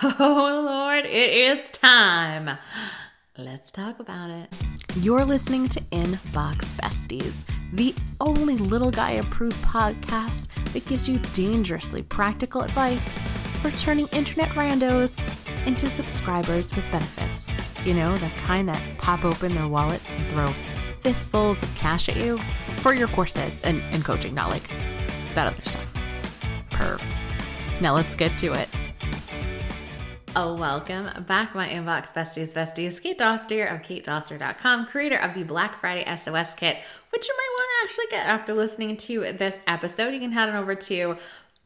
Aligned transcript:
Oh, 0.00 0.62
Lord, 0.64 1.06
it 1.06 1.32
is 1.32 1.70
time. 1.70 2.56
Let's 3.36 3.72
talk 3.72 3.98
about 3.98 4.30
it. 4.30 4.48
You're 4.96 5.24
listening 5.24 5.68
to 5.70 5.80
Inbox 5.90 6.72
Besties, 6.74 7.34
the 7.72 7.94
only 8.20 8.56
little 8.56 8.92
guy 8.92 9.12
approved 9.12 9.56
podcast 9.56 10.46
that 10.72 10.86
gives 10.86 11.08
you 11.08 11.16
dangerously 11.34 12.02
practical 12.02 12.62
advice 12.62 13.08
for 13.60 13.72
turning 13.72 14.06
internet 14.08 14.50
randos 14.50 15.18
into 15.66 15.88
subscribers 15.88 16.72
with 16.76 16.84
benefits. 16.92 17.48
You 17.84 17.94
know, 17.94 18.16
the 18.18 18.30
kind 18.46 18.68
that 18.68 18.82
pop 18.98 19.24
open 19.24 19.52
their 19.54 19.66
wallets 19.66 20.04
and 20.16 20.28
throw 20.28 20.46
fistfuls 21.00 21.60
of 21.60 21.74
cash 21.74 22.08
at 22.08 22.16
you 22.16 22.38
for 22.76 22.94
your 22.94 23.08
courses 23.08 23.60
and, 23.62 23.82
and 23.92 24.04
coaching, 24.04 24.34
not 24.34 24.50
like 24.50 24.68
that 25.34 25.48
other 25.48 25.64
stuff. 25.64 25.86
Perv. 26.70 27.02
Now 27.80 27.94
let's 27.94 28.14
get 28.14 28.36
to 28.38 28.52
it. 28.52 28.68
Welcome 30.38 31.24
back, 31.24 31.52
my 31.56 31.68
inbox 31.68 32.14
besties, 32.14 32.54
besties. 32.54 33.02
Kate 33.02 33.18
Doster 33.18 33.74
of 33.74 33.82
katedoster.com, 33.82 34.86
creator 34.86 35.16
of 35.16 35.34
the 35.34 35.42
Black 35.42 35.80
Friday 35.80 36.04
SOS 36.16 36.54
kit, 36.54 36.78
which 37.10 37.26
you 37.26 37.34
might 37.36 37.50
want 37.56 37.68
to 37.68 37.84
actually 37.84 38.06
get 38.16 38.24
after 38.24 38.54
listening 38.54 38.96
to 38.98 39.32
this 39.32 39.60
episode. 39.66 40.14
You 40.14 40.20
can 40.20 40.30
head 40.30 40.48
on 40.48 40.54
over 40.54 40.76
to 40.76 41.16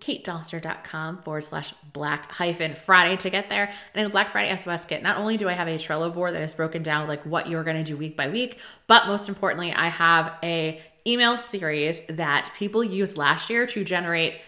katedoster.com 0.01 1.19
forward 1.19 1.45
slash 1.45 1.75
black 1.93 2.33
hyphen 2.33 2.75
Friday 2.75 3.19
to 3.19 3.29
get 3.29 3.51
there. 3.51 3.67
And 3.67 4.01
in 4.01 4.05
the 4.05 4.11
Black 4.11 4.31
Friday 4.31 4.57
SOS 4.57 4.87
kit, 4.87 5.03
not 5.03 5.19
only 5.19 5.37
do 5.37 5.51
I 5.51 5.53
have 5.53 5.69
a 5.69 5.77
Trello 5.77 6.13
board 6.13 6.33
that 6.33 6.43
is 6.43 6.55
broken 6.55 6.83
down 6.83 7.07
like 7.07 7.27
what 7.27 7.51
you're 7.51 7.65
going 7.65 7.77
to 7.77 7.85
do 7.85 7.99
week 7.99 8.17
by 8.17 8.31
week, 8.31 8.59
but 8.87 9.07
most 9.07 9.29
importantly, 9.29 9.71
I 9.75 9.89
have 9.89 10.33
a 10.43 10.81
email 11.07 11.37
series 11.37 12.01
that 12.09 12.51
people 12.57 12.83
used 12.83 13.19
last 13.19 13.51
year 13.51 13.67
to 13.67 13.85
generate 13.85 14.41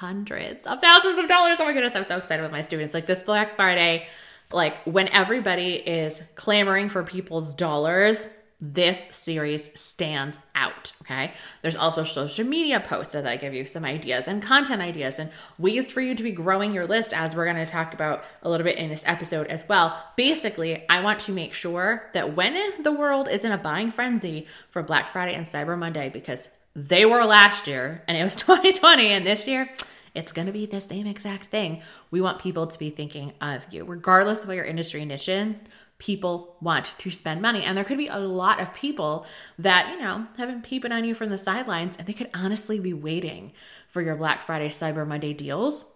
hundreds 0.00 0.66
of 0.66 0.80
thousands 0.80 1.18
of 1.18 1.26
dollars. 1.26 1.58
Oh 1.60 1.64
my 1.64 1.72
goodness, 1.72 1.96
I'm 1.96 2.04
so 2.04 2.18
excited 2.18 2.42
with 2.42 2.52
my 2.52 2.62
students. 2.62 2.92
Like 2.92 3.06
this 3.06 3.22
Black 3.22 3.56
Friday, 3.56 4.06
like 4.52 4.74
when 4.84 5.08
everybody 5.08 5.74
is 5.74 6.22
clamoring 6.34 6.90
for 6.90 7.02
people's 7.02 7.54
dollars, 7.54 8.26
this 8.60 9.06
series 9.10 9.68
stands 9.78 10.38
out. 10.54 10.92
Okay. 11.02 11.32
There's 11.62 11.76
also 11.76 12.04
social 12.04 12.44
media 12.44 12.80
posts 12.80 13.12
that 13.12 13.26
I 13.26 13.36
give 13.36 13.54
you 13.54 13.64
some 13.64 13.84
ideas 13.84 14.28
and 14.28 14.42
content 14.42 14.82
ideas 14.82 15.18
and 15.18 15.30
ways 15.58 15.90
for 15.90 16.00
you 16.00 16.14
to 16.14 16.22
be 16.22 16.30
growing 16.30 16.72
your 16.72 16.86
list, 16.86 17.12
as 17.12 17.34
we're 17.34 17.44
going 17.44 17.64
to 17.64 17.70
talk 17.70 17.94
about 17.94 18.24
a 18.42 18.50
little 18.50 18.64
bit 18.64 18.76
in 18.76 18.88
this 18.88 19.04
episode 19.06 19.46
as 19.48 19.66
well. 19.68 20.02
Basically, 20.16 20.88
I 20.88 21.02
want 21.02 21.20
to 21.20 21.32
make 21.32 21.54
sure 21.54 22.10
that 22.12 22.34
when 22.34 22.82
the 22.82 22.92
world 22.92 23.28
is 23.28 23.44
in 23.44 23.52
a 23.52 23.58
buying 23.58 23.90
frenzy 23.90 24.46
for 24.70 24.82
Black 24.82 25.08
Friday 25.08 25.34
and 25.34 25.46
Cyber 25.46 25.78
Monday, 25.78 26.08
because 26.08 26.48
they 26.76 27.06
were 27.06 27.24
last 27.24 27.66
year 27.66 28.02
and 28.06 28.16
it 28.16 28.22
was 28.22 28.36
2020 28.36 29.06
and 29.06 29.26
this 29.26 29.48
year 29.48 29.68
it's 30.14 30.32
going 30.32 30.46
to 30.46 30.52
be 30.52 30.66
the 30.66 30.80
same 30.80 31.06
exact 31.06 31.50
thing. 31.50 31.82
We 32.10 32.22
want 32.22 32.38
people 32.38 32.66
to 32.66 32.78
be 32.78 32.90
thinking 32.90 33.32
of 33.40 33.66
you 33.70 33.84
regardless 33.84 34.42
of 34.42 34.48
what 34.48 34.56
your 34.56 34.64
industry 34.64 35.04
niche 35.04 35.56
people 35.98 36.56
want 36.60 36.94
to 36.98 37.10
spend 37.10 37.40
money 37.40 37.62
and 37.62 37.74
there 37.74 37.84
could 37.84 37.96
be 37.96 38.08
a 38.08 38.18
lot 38.18 38.60
of 38.60 38.74
people 38.74 39.24
that 39.58 39.90
you 39.90 39.98
know 39.98 40.26
have 40.36 40.48
been 40.48 40.60
peeping 40.60 40.92
on 40.92 41.04
you 41.04 41.14
from 41.14 41.30
the 41.30 41.38
sidelines 41.38 41.96
and 41.96 42.06
they 42.06 42.12
could 42.12 42.28
honestly 42.34 42.78
be 42.78 42.92
waiting 42.92 43.50
for 43.88 44.02
your 44.02 44.14
black 44.14 44.42
friday 44.42 44.68
cyber 44.68 45.06
monday 45.06 45.32
deals 45.32 45.86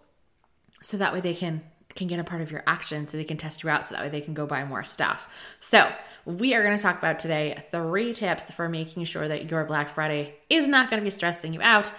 so 0.81 0.97
that 0.97 1.13
way 1.13 1.19
they 1.19 1.35
can 1.35 1.61
can 1.95 2.07
get 2.07 2.19
a 2.19 2.23
part 2.23 2.41
of 2.41 2.51
your 2.51 2.63
action 2.67 3.05
so 3.05 3.17
they 3.17 3.23
can 3.23 3.37
test 3.37 3.63
you 3.63 3.69
out 3.69 3.87
so 3.87 3.95
that 3.95 4.03
way 4.03 4.09
they 4.09 4.21
can 4.21 4.33
go 4.33 4.45
buy 4.45 4.63
more 4.63 4.83
stuff 4.83 5.27
so 5.59 5.87
we 6.25 6.53
are 6.53 6.63
going 6.63 6.75
to 6.75 6.81
talk 6.81 6.97
about 6.97 7.19
today 7.19 7.63
three 7.71 8.13
tips 8.13 8.51
for 8.51 8.69
making 8.69 9.05
sure 9.05 9.27
that 9.27 9.49
your 9.49 9.65
Black 9.65 9.89
Friday 9.89 10.35
is 10.49 10.67
not 10.67 10.89
going 10.89 11.01
to 11.01 11.03
be 11.03 11.09
stressing 11.09 11.53
you 11.53 11.61
out, 11.61 11.91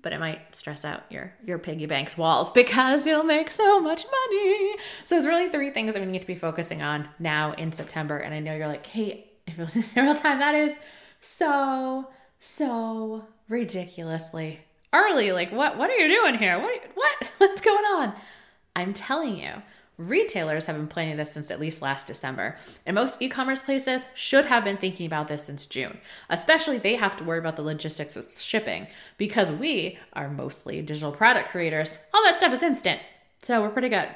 but 0.00 0.12
it 0.12 0.20
might 0.20 0.54
stress 0.54 0.84
out 0.84 1.02
your 1.10 1.32
your 1.44 1.58
piggy 1.58 1.86
bank's 1.86 2.16
walls 2.16 2.52
because 2.52 3.06
you'll 3.06 3.24
make 3.24 3.50
so 3.50 3.80
much 3.80 4.04
money. 4.04 4.76
So 5.04 5.16
it's 5.16 5.26
really 5.26 5.48
three 5.48 5.70
things 5.70 5.94
that 5.94 6.00
we 6.04 6.10
need 6.10 6.20
to 6.20 6.26
be 6.26 6.34
focusing 6.34 6.82
on 6.82 7.08
now 7.18 7.52
in 7.52 7.72
September. 7.72 8.18
And 8.18 8.34
I 8.34 8.40
know 8.40 8.54
you're 8.54 8.68
like, 8.68 8.86
hey, 8.86 9.30
if 9.46 9.56
you're 9.56 9.66
listening 9.74 9.86
in 9.96 10.04
real 10.04 10.14
time, 10.14 10.38
that 10.38 10.54
is 10.54 10.74
so 11.20 12.08
so 12.38 13.24
ridiculously 13.48 14.60
early. 14.92 15.32
Like, 15.32 15.50
what 15.50 15.78
what 15.78 15.90
are 15.90 15.96
you 15.96 16.08
doing 16.08 16.36
here? 16.36 16.60
What 16.60 16.80
what 16.94 17.28
what's 17.38 17.60
going 17.60 17.84
on? 17.84 18.14
I'm 18.76 18.92
telling 18.92 19.38
you 19.38 19.62
Retailers 19.96 20.66
have 20.66 20.74
been 20.74 20.88
planning 20.88 21.16
this 21.16 21.30
since 21.30 21.52
at 21.52 21.60
least 21.60 21.80
last 21.80 22.08
December, 22.08 22.56
and 22.84 22.96
most 22.96 23.22
e 23.22 23.28
commerce 23.28 23.62
places 23.62 24.04
should 24.12 24.46
have 24.46 24.64
been 24.64 24.76
thinking 24.76 25.06
about 25.06 25.28
this 25.28 25.44
since 25.44 25.66
June. 25.66 25.98
Especially, 26.28 26.78
they 26.78 26.96
have 26.96 27.16
to 27.16 27.24
worry 27.24 27.38
about 27.38 27.54
the 27.54 27.62
logistics 27.62 28.16
with 28.16 28.36
shipping 28.36 28.88
because 29.18 29.52
we 29.52 29.96
are 30.12 30.28
mostly 30.28 30.82
digital 30.82 31.12
product 31.12 31.50
creators. 31.50 31.96
All 32.12 32.24
that 32.24 32.36
stuff 32.36 32.52
is 32.52 32.64
instant, 32.64 33.00
so 33.40 33.62
we're 33.62 33.70
pretty 33.70 33.88
good. 33.88 34.08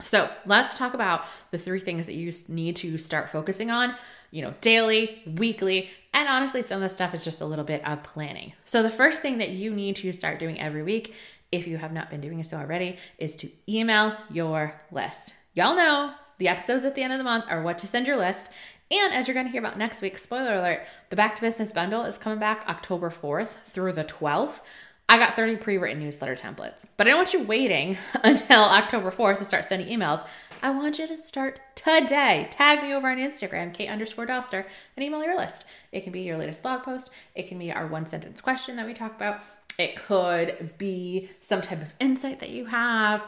So, 0.00 0.28
let's 0.44 0.76
talk 0.76 0.92
about 0.92 1.24
the 1.52 1.58
three 1.58 1.80
things 1.80 2.06
that 2.06 2.14
you 2.14 2.32
need 2.48 2.74
to 2.76 2.98
start 2.98 3.30
focusing 3.30 3.70
on, 3.70 3.94
you 4.32 4.42
know, 4.42 4.54
daily, 4.60 5.22
weekly, 5.36 5.88
and 6.12 6.28
honestly, 6.28 6.62
some 6.62 6.78
of 6.78 6.82
the 6.82 6.88
stuff 6.88 7.14
is 7.14 7.24
just 7.24 7.40
a 7.40 7.46
little 7.46 7.64
bit 7.64 7.86
of 7.86 8.02
planning. 8.02 8.54
So, 8.64 8.82
the 8.82 8.90
first 8.90 9.22
thing 9.22 9.38
that 9.38 9.50
you 9.50 9.72
need 9.72 9.94
to 9.96 10.12
start 10.12 10.40
doing 10.40 10.60
every 10.60 10.82
week 10.82 11.14
if 11.52 11.66
you 11.66 11.78
have 11.78 11.92
not 11.92 12.10
been 12.10 12.20
doing 12.20 12.42
so 12.42 12.56
already, 12.56 12.96
is 13.18 13.36
to 13.36 13.50
email 13.68 14.16
your 14.30 14.80
list. 14.90 15.34
Y'all 15.54 15.76
know 15.76 16.14
the 16.38 16.48
episodes 16.48 16.84
at 16.84 16.94
the 16.94 17.02
end 17.02 17.12
of 17.12 17.18
the 17.18 17.24
month 17.24 17.44
are 17.48 17.62
what 17.62 17.78
to 17.78 17.86
send 17.86 18.06
your 18.06 18.16
list. 18.16 18.50
And 18.90 19.12
as 19.12 19.26
you're 19.26 19.34
going 19.34 19.46
to 19.46 19.52
hear 19.52 19.60
about 19.60 19.78
next 19.78 20.00
week, 20.00 20.16
spoiler 20.18 20.54
alert, 20.54 20.82
the 21.10 21.16
Back 21.16 21.34
to 21.36 21.40
Business 21.40 21.72
bundle 21.72 22.04
is 22.04 22.18
coming 22.18 22.38
back 22.38 22.64
October 22.68 23.10
4th 23.10 23.56
through 23.64 23.92
the 23.92 24.04
12th. 24.04 24.60
I 25.08 25.18
got 25.18 25.34
30 25.34 25.56
pre 25.56 25.78
written 25.78 26.02
newsletter 26.02 26.34
templates, 26.34 26.86
but 26.96 27.06
I 27.06 27.10
don't 27.10 27.18
want 27.18 27.32
you 27.32 27.42
waiting 27.42 27.96
until 28.22 28.60
October 28.60 29.10
4th 29.10 29.38
to 29.38 29.44
start 29.44 29.64
sending 29.64 29.88
emails. 29.88 30.26
I 30.62 30.70
want 30.70 30.98
you 30.98 31.06
to 31.06 31.16
start 31.16 31.60
today. 31.74 32.48
Tag 32.50 32.82
me 32.82 32.92
over 32.92 33.08
on 33.08 33.18
Instagram, 33.18 33.72
Kate 33.72 33.88
underscore 33.88 34.26
Doster, 34.26 34.64
and 34.96 35.04
email 35.04 35.22
your 35.22 35.36
list. 35.36 35.64
It 35.92 36.02
can 36.02 36.12
be 36.12 36.22
your 36.22 36.38
latest 36.38 36.62
blog 36.62 36.82
post, 36.82 37.10
it 37.34 37.46
can 37.46 37.58
be 37.58 37.72
our 37.72 37.86
one 37.86 38.06
sentence 38.06 38.40
question 38.40 38.76
that 38.76 38.86
we 38.86 38.94
talk 38.94 39.14
about, 39.14 39.40
it 39.78 39.96
could 39.96 40.76
be 40.78 41.30
some 41.40 41.60
type 41.60 41.82
of 41.82 41.94
insight 42.00 42.40
that 42.40 42.50
you 42.50 42.66
have, 42.66 43.24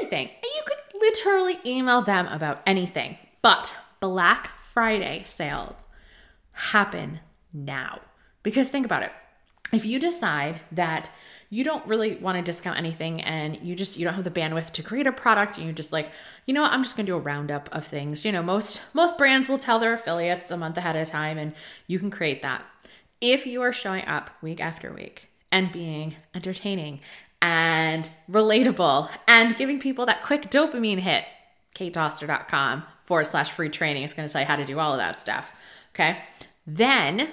anything. 0.00 0.30
You 0.42 0.62
could 0.66 1.00
literally 1.00 1.58
email 1.66 2.02
them 2.02 2.26
about 2.28 2.62
anything. 2.66 3.18
But 3.42 3.74
Black 4.00 4.58
Friday 4.58 5.24
sales 5.26 5.86
happen 6.52 7.20
now. 7.52 8.00
Because 8.42 8.68
think 8.68 8.86
about 8.86 9.02
it. 9.02 9.12
If 9.72 9.84
you 9.84 9.98
decide 9.98 10.60
that 10.72 11.10
you 11.50 11.62
don't 11.62 11.86
really 11.86 12.16
want 12.16 12.36
to 12.36 12.42
discount 12.42 12.78
anything 12.78 13.20
and 13.20 13.56
you 13.62 13.76
just 13.76 13.96
you 13.96 14.04
don't 14.04 14.14
have 14.14 14.24
the 14.24 14.30
bandwidth 14.30 14.72
to 14.72 14.82
create 14.82 15.06
a 15.06 15.12
product 15.12 15.56
and 15.56 15.64
you're 15.64 15.74
just 15.74 15.92
like 15.92 16.10
you 16.46 16.54
know 16.54 16.62
what 16.62 16.72
i'm 16.72 16.82
just 16.82 16.96
going 16.96 17.06
to 17.06 17.12
do 17.12 17.16
a 17.16 17.20
roundup 17.20 17.68
of 17.72 17.86
things 17.86 18.24
you 18.24 18.32
know 18.32 18.42
most 18.42 18.80
most 18.92 19.16
brands 19.16 19.48
will 19.48 19.58
tell 19.58 19.78
their 19.78 19.92
affiliates 19.94 20.50
a 20.50 20.56
month 20.56 20.76
ahead 20.76 20.96
of 20.96 21.06
time 21.06 21.38
and 21.38 21.52
you 21.86 22.00
can 22.00 22.10
create 22.10 22.42
that 22.42 22.64
if 23.20 23.46
you 23.46 23.62
are 23.62 23.72
showing 23.72 24.04
up 24.06 24.30
week 24.42 24.60
after 24.60 24.92
week 24.92 25.28
and 25.54 25.70
being 25.70 26.16
entertaining 26.34 27.00
and 27.40 28.10
relatable 28.28 29.08
and 29.28 29.56
giving 29.56 29.78
people 29.78 30.04
that 30.04 30.24
quick 30.24 30.50
dopamine 30.50 30.98
hit. 30.98 31.24
katedoster.com 31.76 32.82
forward 33.04 33.26
slash 33.26 33.52
free 33.52 33.68
training 33.68 34.02
is 34.02 34.12
going 34.12 34.28
to 34.28 34.32
tell 34.32 34.42
you 34.42 34.46
how 34.48 34.56
to 34.56 34.64
do 34.64 34.80
all 34.80 34.92
of 34.92 34.98
that 34.98 35.16
stuff. 35.16 35.52
Okay. 35.94 36.18
Then 36.66 37.28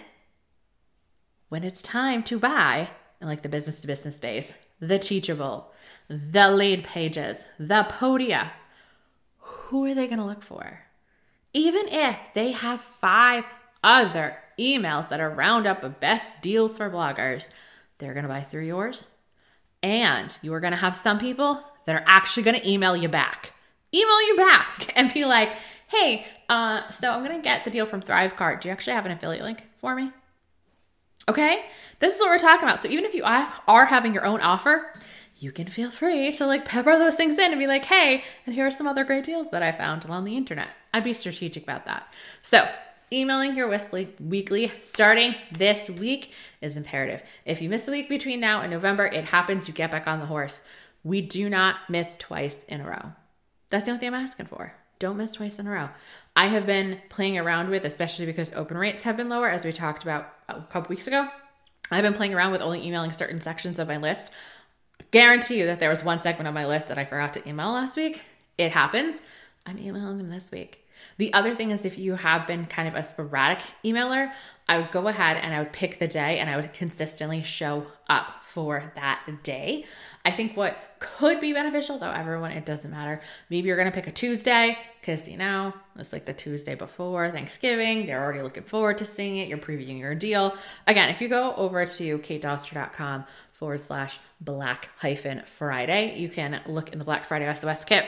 when 1.50 1.64
it's 1.64 1.82
time 1.82 2.22
to 2.24 2.38
buy 2.38 2.92
in 3.20 3.28
like 3.28 3.42
the 3.42 3.50
business 3.50 3.82
to 3.82 3.88
business 3.88 4.18
space, 4.18 4.54
the 4.80 5.00
teachable, 5.00 5.72
the 6.08 6.52
lead 6.52 6.84
pages, 6.84 7.40
the 7.58 7.88
podia, 7.90 8.52
who 9.40 9.86
are 9.86 9.96
they 9.96 10.06
going 10.08 10.20
to 10.20 10.26
look 10.26 10.44
for? 10.44 10.82
Even 11.54 11.88
if 11.88 12.18
they 12.36 12.52
have 12.52 12.82
five 12.82 13.46
other 13.84 14.38
emails 14.60 15.10
that 15.10 15.20
are 15.20 15.30
roundup 15.30 15.84
of 15.84 16.00
best 16.00 16.32
deals 16.42 16.78
for 16.78 16.90
bloggers, 16.90 17.50
they're 18.02 18.14
going 18.14 18.24
to 18.24 18.30
buy 18.30 18.42
through 18.42 18.66
yours. 18.66 19.08
And 19.82 20.38
you 20.42 20.54
are 20.54 20.60
going 20.60 20.72
to 20.72 20.78
have 20.78 20.96
some 20.96 21.18
people 21.18 21.64
that 21.86 21.96
are 21.96 22.04
actually 22.06 22.44
going 22.44 22.60
to 22.60 22.70
email 22.70 22.98
you 22.98 23.08
back. 23.08 23.54
Email 23.94 24.28
you 24.28 24.36
back 24.36 24.92
and 24.98 25.14
be 25.14 25.24
like, 25.24 25.50
hey, 25.88 26.26
uh, 26.50 26.90
so 26.92 27.12
I'm 27.12 27.24
going 27.24 27.38
to 27.38 27.44
get 27.44 27.64
the 27.64 27.72
deal 27.72 27.86
from 27.86 28.02
Thrivecart. 28.02 28.62
Do 28.62 28.68
you 28.68 28.74
actually 28.74 28.94
have 28.94 29.06
an 29.06 29.12
affiliate 29.12 29.44
link 29.44 29.66
for 29.80 29.96
me? 29.96 30.12
Okay, 31.30 31.66
this 32.00 32.16
is 32.16 32.20
what 32.20 32.30
we're 32.30 32.40
talking 32.40 32.68
about. 32.68 32.82
So 32.82 32.90
even 32.90 33.06
if 33.06 33.14
you 33.14 33.24
are 33.24 33.86
having 33.86 34.14
your 34.14 34.26
own 34.26 34.42
offer, 34.42 34.92
you 35.38 35.52
can 35.52 35.68
feel 35.68 35.92
free 35.92 36.32
to 36.34 36.46
like 36.46 36.66
pepper 36.66 36.98
those 36.98 37.16
things 37.16 37.38
in 37.38 37.52
and 37.52 37.60
be 37.60 37.68
like, 37.68 37.86
hey, 37.86 38.24
and 38.46 38.56
here 38.56 38.66
are 38.66 38.72
some 38.72 38.88
other 38.88 39.04
great 39.04 39.24
deals 39.24 39.50
that 39.52 39.64
I 39.64 39.72
found 39.72 40.06
on 40.06 40.24
the 40.24 40.36
internet. 40.36 40.70
I'd 40.94 41.04
be 41.04 41.14
strategic 41.14 41.64
about 41.64 41.86
that. 41.86 42.08
So 42.42 42.68
emailing 43.12 43.56
your 43.56 43.68
Weekly 43.68 44.14
weekly 44.20 44.72
starting 44.82 45.36
this 45.52 45.90
week 45.90 46.32
is 46.62 46.78
imperative. 46.78 47.22
If 47.46 47.62
you 47.62 47.70
miss 47.70 47.88
a 47.88 47.92
week 47.92 48.10
between 48.10 48.40
now 48.40 48.62
and 48.62 48.72
November, 48.72 49.06
it 49.06 49.26
happens, 49.26 49.68
you 49.68 49.74
get 49.74 49.92
back 49.92 50.08
on 50.08 50.20
the 50.20 50.26
horse. 50.26 50.64
We 51.04 51.22
do 51.22 51.50
not 51.50 51.78
miss 51.90 52.16
twice 52.18 52.64
in 52.68 52.82
a 52.82 52.88
row. 52.88 53.12
That's 53.70 53.86
the 53.86 53.92
only 53.92 54.00
thing 54.00 54.14
I'm 54.14 54.24
asking 54.24 54.48
for. 54.48 54.74
Don't 55.00 55.18
miss 55.18 55.32
twice 55.32 55.58
in 55.60 55.68
a 55.68 55.72
row. 55.72 55.90
I 56.36 56.48
have 56.48 56.66
been 56.66 57.00
playing 57.10 57.38
around 57.38 57.70
with, 57.70 57.86
especially 57.86 58.26
because 58.26 58.52
open 58.54 58.78
rates 58.78 59.04
have 59.04 59.18
been 59.18 59.30
lower, 59.30 59.50
as 59.50 59.66
we 59.66 59.72
talked 59.72 60.04
about 60.04 60.32
a 60.48 60.62
couple 60.62 60.90
weeks 60.90 61.08
ago. 61.08 61.28
I've 61.90 62.04
been 62.04 62.14
playing 62.14 62.34
around 62.34 62.52
with 62.52 62.62
only 62.62 62.86
emailing 62.86 63.12
certain 63.12 63.42
sections 63.42 63.80
of 63.80 63.88
my 63.88 63.98
list. 63.98 64.30
Guarantee 65.10 65.60
you 65.60 65.66
that 65.66 65.80
there 65.80 65.90
was 65.90 66.04
one 66.04 66.22
segment 66.22 66.48
of 66.48 66.54
my 66.54 66.66
list 66.66 66.88
that 66.88 66.98
I 66.98 67.06
forgot 67.06 67.34
to 67.34 67.50
email 67.50 67.72
last 67.72 67.96
week 67.96 68.24
it 68.62 68.72
happens, 68.72 69.22
I'm 69.66 69.80
emailing 69.80 70.18
them 70.18 70.30
this 70.30 70.52
week. 70.52 70.88
The 71.18 71.34
other 71.34 71.56
thing 71.56 71.72
is 71.72 71.86
if 71.86 71.98
you 71.98 72.16
have 72.16 72.48
been 72.48 72.66
kind 72.66 72.88
of 72.88 72.96
a 72.96 73.04
sporadic 73.04 73.60
emailer, 73.84 74.32
I 74.68 74.78
would 74.78 74.92
go 74.92 75.08
ahead 75.08 75.38
and 75.38 75.54
I 75.54 75.60
would 75.60 75.74
pick 75.74 76.00
the 76.00 76.08
day 76.08 76.40
and 76.40 76.50
I 76.50 76.56
would 76.56 76.74
consistently 76.74 77.44
show 77.44 77.88
up 78.08 78.42
for 78.44 78.92
that 78.96 79.44
day. 79.44 79.86
I 80.24 80.32
think 80.32 80.56
what 80.56 80.78
could 81.00 81.42
be 81.42 81.52
beneficial, 81.52 81.98
though, 81.98 82.12
everyone, 82.12 82.52
it 82.52 82.66
doesn't 82.66 82.92
matter. 82.92 83.22
Maybe 83.50 83.68
you're 83.68 83.76
going 83.76 83.90
to 83.90 83.94
pick 83.94 84.08
a 84.08 84.12
Tuesday 84.12 84.78
because, 85.00 85.28
you 85.28 85.38
know, 85.38 85.74
it's 85.98 86.14
like 86.14 86.26
the 86.26 86.34
Tuesday 86.34 86.76
before 86.76 87.30
Thanksgiving. 87.32 88.06
They're 88.06 88.24
already 88.24 88.42
looking 88.42 88.64
forward 88.64 89.00
to 89.00 89.06
seeing 89.06 89.38
it. 89.38 89.48
You're 89.48 89.58
previewing 89.58 90.00
your 90.00 90.16
deal. 90.16 90.56
Again, 90.88 91.10
if 91.10 91.22
you 91.22 91.28
go 91.28 91.56
over 91.56 91.86
to 91.86 92.20
katedoster.com 92.20 93.26
forward 93.52 93.82
slash 93.82 94.20
black 94.40 94.90
hyphen 94.98 95.42
Friday, 95.46 96.18
you 96.20 96.30
can 96.30 96.62
look 96.68 96.94
in 96.94 97.00
the 97.00 97.06
Black 97.06 97.26
Friday 97.26 97.52
SOS 97.54 97.84
kit. 97.84 98.06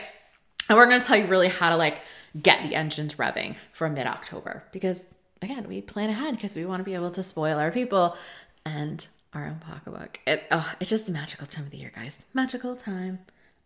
And 0.68 0.78
we're 0.78 0.86
going 0.86 1.00
to 1.00 1.06
tell 1.06 1.16
you 1.16 1.26
really 1.26 1.48
how 1.48 1.70
to 1.70 1.76
like 1.76 2.00
get 2.40 2.68
the 2.68 2.74
engines 2.74 3.16
revving 3.16 3.56
for 3.72 3.88
mid 3.88 4.06
October 4.06 4.64
because, 4.72 5.14
again, 5.42 5.66
we 5.68 5.80
plan 5.80 6.10
ahead 6.10 6.36
because 6.36 6.56
we 6.56 6.64
want 6.64 6.80
to 6.80 6.84
be 6.84 6.94
able 6.94 7.10
to 7.10 7.22
spoil 7.22 7.58
our 7.58 7.70
people 7.70 8.16
and 8.64 9.06
our 9.32 9.46
own 9.46 9.58
pocketbook. 9.58 10.20
It, 10.26 10.44
oh, 10.50 10.72
it's 10.80 10.90
just 10.90 11.08
a 11.08 11.12
magical 11.12 11.46
time 11.46 11.64
of 11.64 11.70
the 11.70 11.78
year, 11.78 11.92
guys. 11.94 12.18
Magical 12.32 12.76
time 12.76 13.20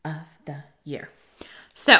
of 0.04 0.16
the 0.44 0.64
year. 0.84 1.08
So, 1.74 1.98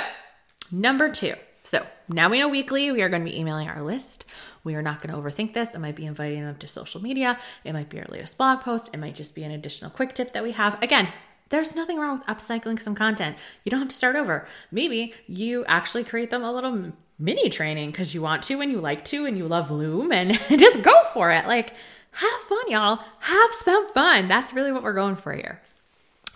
number 0.73 1.11
two. 1.11 1.35
So 1.69 1.85
now 2.09 2.31
we 2.31 2.39
know 2.39 2.49
weekly, 2.49 2.91
we 2.93 3.03
are 3.03 3.11
going 3.11 3.23
to 3.23 3.31
be 3.31 3.39
emailing 3.39 3.69
our 3.69 3.83
list. 3.83 4.25
We 4.65 4.75
are 4.75 4.81
not 4.81 5.03
going 5.03 5.15
to 5.15 5.21
overthink 5.21 5.53
this. 5.53 5.75
It 5.75 5.81
might 5.81 5.97
be 5.97 6.07
inviting 6.07 6.41
them 6.41 6.57
to 6.57 6.67
social 6.67 7.03
media. 7.03 7.39
It 7.63 7.75
might 7.75 7.91
be 7.91 7.99
our 7.99 8.07
latest 8.09 8.39
blog 8.39 8.61
post. 8.61 8.89
It 8.95 8.97
might 8.97 9.15
just 9.15 9.35
be 9.35 9.45
an 9.45 9.51
additional 9.51 9.91
quick 9.91 10.15
tip 10.15 10.33
that 10.33 10.43
we 10.43 10.53
have. 10.53 10.83
Again, 10.83 11.09
there's 11.51 11.75
nothing 11.75 11.99
wrong 11.99 12.19
with 12.19 12.27
upcycling 12.27 12.81
some 12.81 12.95
content. 12.95 13.37
You 13.65 13.71
don't 13.71 13.81
have 13.81 13.89
to 13.89 13.95
start 13.95 14.17
over. 14.17 14.47
Maybe 14.71 15.15
you 15.27 15.65
actually 15.67 16.05
create 16.05 16.31
them 16.31 16.45
a 16.45 16.53
little 16.53 16.93
mini 17.19 17.49
training 17.49 17.91
because 17.91 18.15
you 18.15 18.23
want 18.23 18.43
to 18.45 18.61
and 18.61 18.71
you 18.71 18.81
like 18.81 19.05
to 19.07 19.27
and 19.27 19.37
you 19.37 19.47
love 19.47 19.71
Loom 19.71 20.13
and 20.13 20.33
just 20.59 20.83
go 20.83 20.95
for 21.13 21.31
it. 21.31 21.47
Like, 21.47 21.75
have 22.13 22.41
fun, 22.49 22.71
y'all. 22.71 23.01
Have 23.21 23.51
some 23.55 23.89
fun. 23.93 24.29
That's 24.29 24.53
really 24.53 24.73
what 24.73 24.83
we're 24.83 24.93
going 24.93 25.17
for 25.17 25.33
here. 25.33 25.61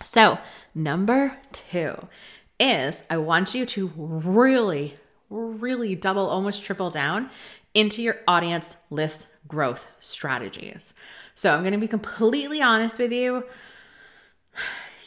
So, 0.03 0.37
number 0.75 1.37
two 1.51 2.07
is 2.59 3.03
I 3.09 3.17
want 3.17 3.53
you 3.53 3.65
to 3.65 3.91
really, 3.95 4.95
really 5.29 5.95
double, 5.95 6.27
almost 6.27 6.63
triple 6.63 6.89
down 6.89 7.29
into 7.73 8.01
your 8.01 8.17
audience 8.27 8.75
list 8.89 9.27
growth 9.47 9.87
strategies. 9.99 10.93
So, 11.35 11.53
I'm 11.53 11.61
going 11.61 11.73
to 11.73 11.79
be 11.79 11.87
completely 11.87 12.61
honest 12.61 12.99
with 12.99 13.11
you. 13.11 13.45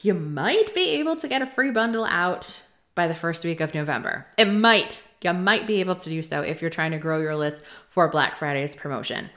You 0.06 0.14
might 0.14 0.74
be 0.74 0.90
able 1.00 1.16
to 1.16 1.28
get 1.28 1.42
a 1.42 1.46
free 1.46 1.70
bundle 1.70 2.04
out 2.04 2.60
by 2.94 3.08
the 3.08 3.14
first 3.14 3.44
week 3.44 3.60
of 3.60 3.74
November. 3.74 4.26
It 4.38 4.46
might. 4.46 5.02
You 5.22 5.32
might 5.32 5.66
be 5.66 5.80
able 5.80 5.96
to 5.96 6.08
do 6.08 6.22
so 6.22 6.42
if 6.42 6.60
you're 6.60 6.70
trying 6.70 6.92
to 6.92 6.98
grow 6.98 7.20
your 7.20 7.34
list 7.34 7.60
for 7.88 8.08
Black 8.08 8.36
Friday's 8.36 8.76
promotion 8.76 9.28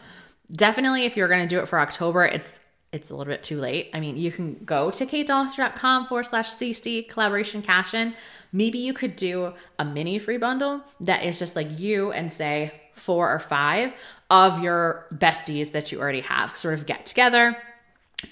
definitely 0.51 1.05
if 1.05 1.15
you're 1.15 1.27
going 1.27 1.47
to 1.47 1.47
do 1.47 1.59
it 1.59 1.67
for 1.67 1.79
October, 1.79 2.25
it's 2.25 2.59
it's 2.91 3.11
a 3.11 3.15
little 3.15 3.31
bit 3.31 3.43
too 3.43 3.59
late. 3.59 3.91
I 3.93 3.99
mean, 3.99 4.17
you 4.17 4.31
can 4.31 4.63
go 4.65 4.89
to 4.89 5.05
katedoster.com 5.05 6.07
forward 6.07 6.25
slash 6.25 6.55
CC 6.55 7.07
collaboration 7.07 7.61
cash 7.61 7.93
in. 7.93 8.15
Maybe 8.51 8.79
you 8.79 8.93
could 8.93 9.15
do 9.15 9.53
a 9.77 9.85
mini 9.85 10.17
free 10.17 10.37
bundle 10.37 10.81
that 11.01 11.23
is 11.23 11.37
just 11.37 11.55
like 11.55 11.79
you 11.79 12.11
and 12.11 12.33
say 12.33 12.73
four 12.95 13.31
or 13.31 13.37
five 13.37 13.93
of 14.31 14.63
your 14.63 15.05
besties 15.13 15.71
that 15.73 15.91
you 15.91 16.01
already 16.01 16.21
have 16.21 16.57
sort 16.57 16.73
of 16.73 16.87
get 16.87 17.05
together. 17.05 17.55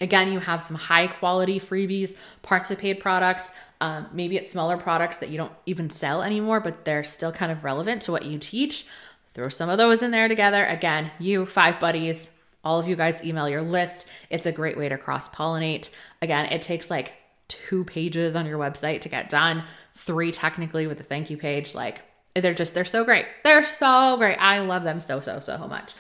Again, 0.02 0.32
you 0.32 0.40
have 0.40 0.62
some 0.62 0.76
high 0.76 1.08
quality 1.08 1.60
freebies, 1.60 2.16
parts 2.42 2.72
of 2.72 2.78
paid 2.78 3.00
products. 3.00 3.52
Um, 3.80 4.08
maybe 4.12 4.38
it's 4.38 4.52
smaller 4.52 4.78
products 4.78 5.18
that 5.18 5.30
you 5.30 5.38
don't 5.38 5.52
even 5.66 5.90
sell 5.90 6.24
anymore, 6.24 6.60
but 6.60 6.86
they're 6.86 7.04
still 7.04 7.32
kind 7.32 7.52
of 7.52 7.64
relevant 7.64 8.02
to 8.04 8.12
what 8.12 8.26
you 8.26 8.38
teach. 8.38 8.86
Throw 9.34 9.50
some 9.50 9.70
of 9.70 9.78
those 9.78 10.02
in 10.02 10.12
there 10.12 10.28
together. 10.28 10.66
Again, 10.66 11.12
you, 11.20 11.46
five 11.46 11.80
buddies, 11.80 12.30
all 12.64 12.80
of 12.80 12.88
you 12.88 12.96
guys 12.96 13.24
email 13.24 13.48
your 13.48 13.62
list. 13.62 14.08
It's 14.30 14.46
a 14.46 14.52
great 14.52 14.78
way 14.78 14.90
to 14.90 14.98
cross 14.98 15.30
pollinate. 15.30 15.90
Again, 16.22 16.48
it 16.48 16.62
takes 16.62 16.90
like 16.90 17.14
two 17.48 17.84
pages 17.86 18.36
on 18.36 18.46
your 18.46 18.60
website 18.60 19.02
to 19.02 19.10
get 19.10 19.30
done, 19.30 19.64
three 19.96 20.32
technically 20.32 20.88
with 20.88 20.98
the 20.98 21.04
thank 21.04 21.30
you 21.30 21.38
page. 21.38 21.74
Like, 21.74 22.02
they're 22.36 22.54
just, 22.54 22.74
they're 22.74 22.86
so 22.86 23.04
great. 23.04 23.26
They're 23.44 23.64
so 23.64 24.18
great. 24.18 24.36
I 24.36 24.60
love 24.60 24.84
them 24.84 25.00
so, 25.00 25.22
so, 25.22 25.40
so 25.40 25.58
much. 25.68 25.94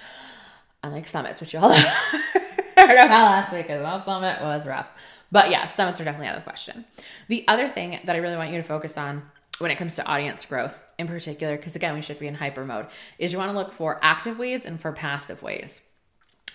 I 0.83 0.89
like 0.89 1.07
summits, 1.07 1.41
which 1.41 1.53
y'all 1.53 1.75
heard 2.87 3.05
about 3.05 3.31
last 3.31 3.53
week 3.53 3.67
because 3.67 3.81
that 3.81 4.05
summit 4.05 4.41
was 4.41 4.67
rough. 4.67 4.87
But 5.31 5.49
yeah, 5.49 5.65
summits 5.65 5.99
are 5.99 6.05
definitely 6.05 6.27
out 6.27 6.37
of 6.37 6.43
the 6.43 6.49
question. 6.49 6.85
The 7.27 7.45
other 7.47 7.67
thing 7.67 7.99
that 8.05 8.15
I 8.15 8.19
really 8.19 8.37
want 8.37 8.51
you 8.51 8.57
to 8.57 8.63
focus 8.63 8.97
on 8.97 9.23
when 9.59 9.71
it 9.71 9.77
comes 9.77 9.95
to 9.95 10.05
audience 10.05 10.45
growth 10.45 10.83
in 10.97 11.07
particular, 11.07 11.57
because 11.57 11.75
again, 11.75 11.95
we 11.95 12.01
should 12.01 12.19
be 12.19 12.27
in 12.27 12.35
hyper 12.35 12.63
mode, 12.65 12.87
is 13.19 13.31
you 13.31 13.37
want 13.37 13.51
to 13.51 13.57
look 13.57 13.73
for 13.73 13.99
active 14.01 14.37
ways 14.37 14.65
and 14.65 14.79
for 14.79 14.91
passive 14.91 15.41
ways. 15.41 15.81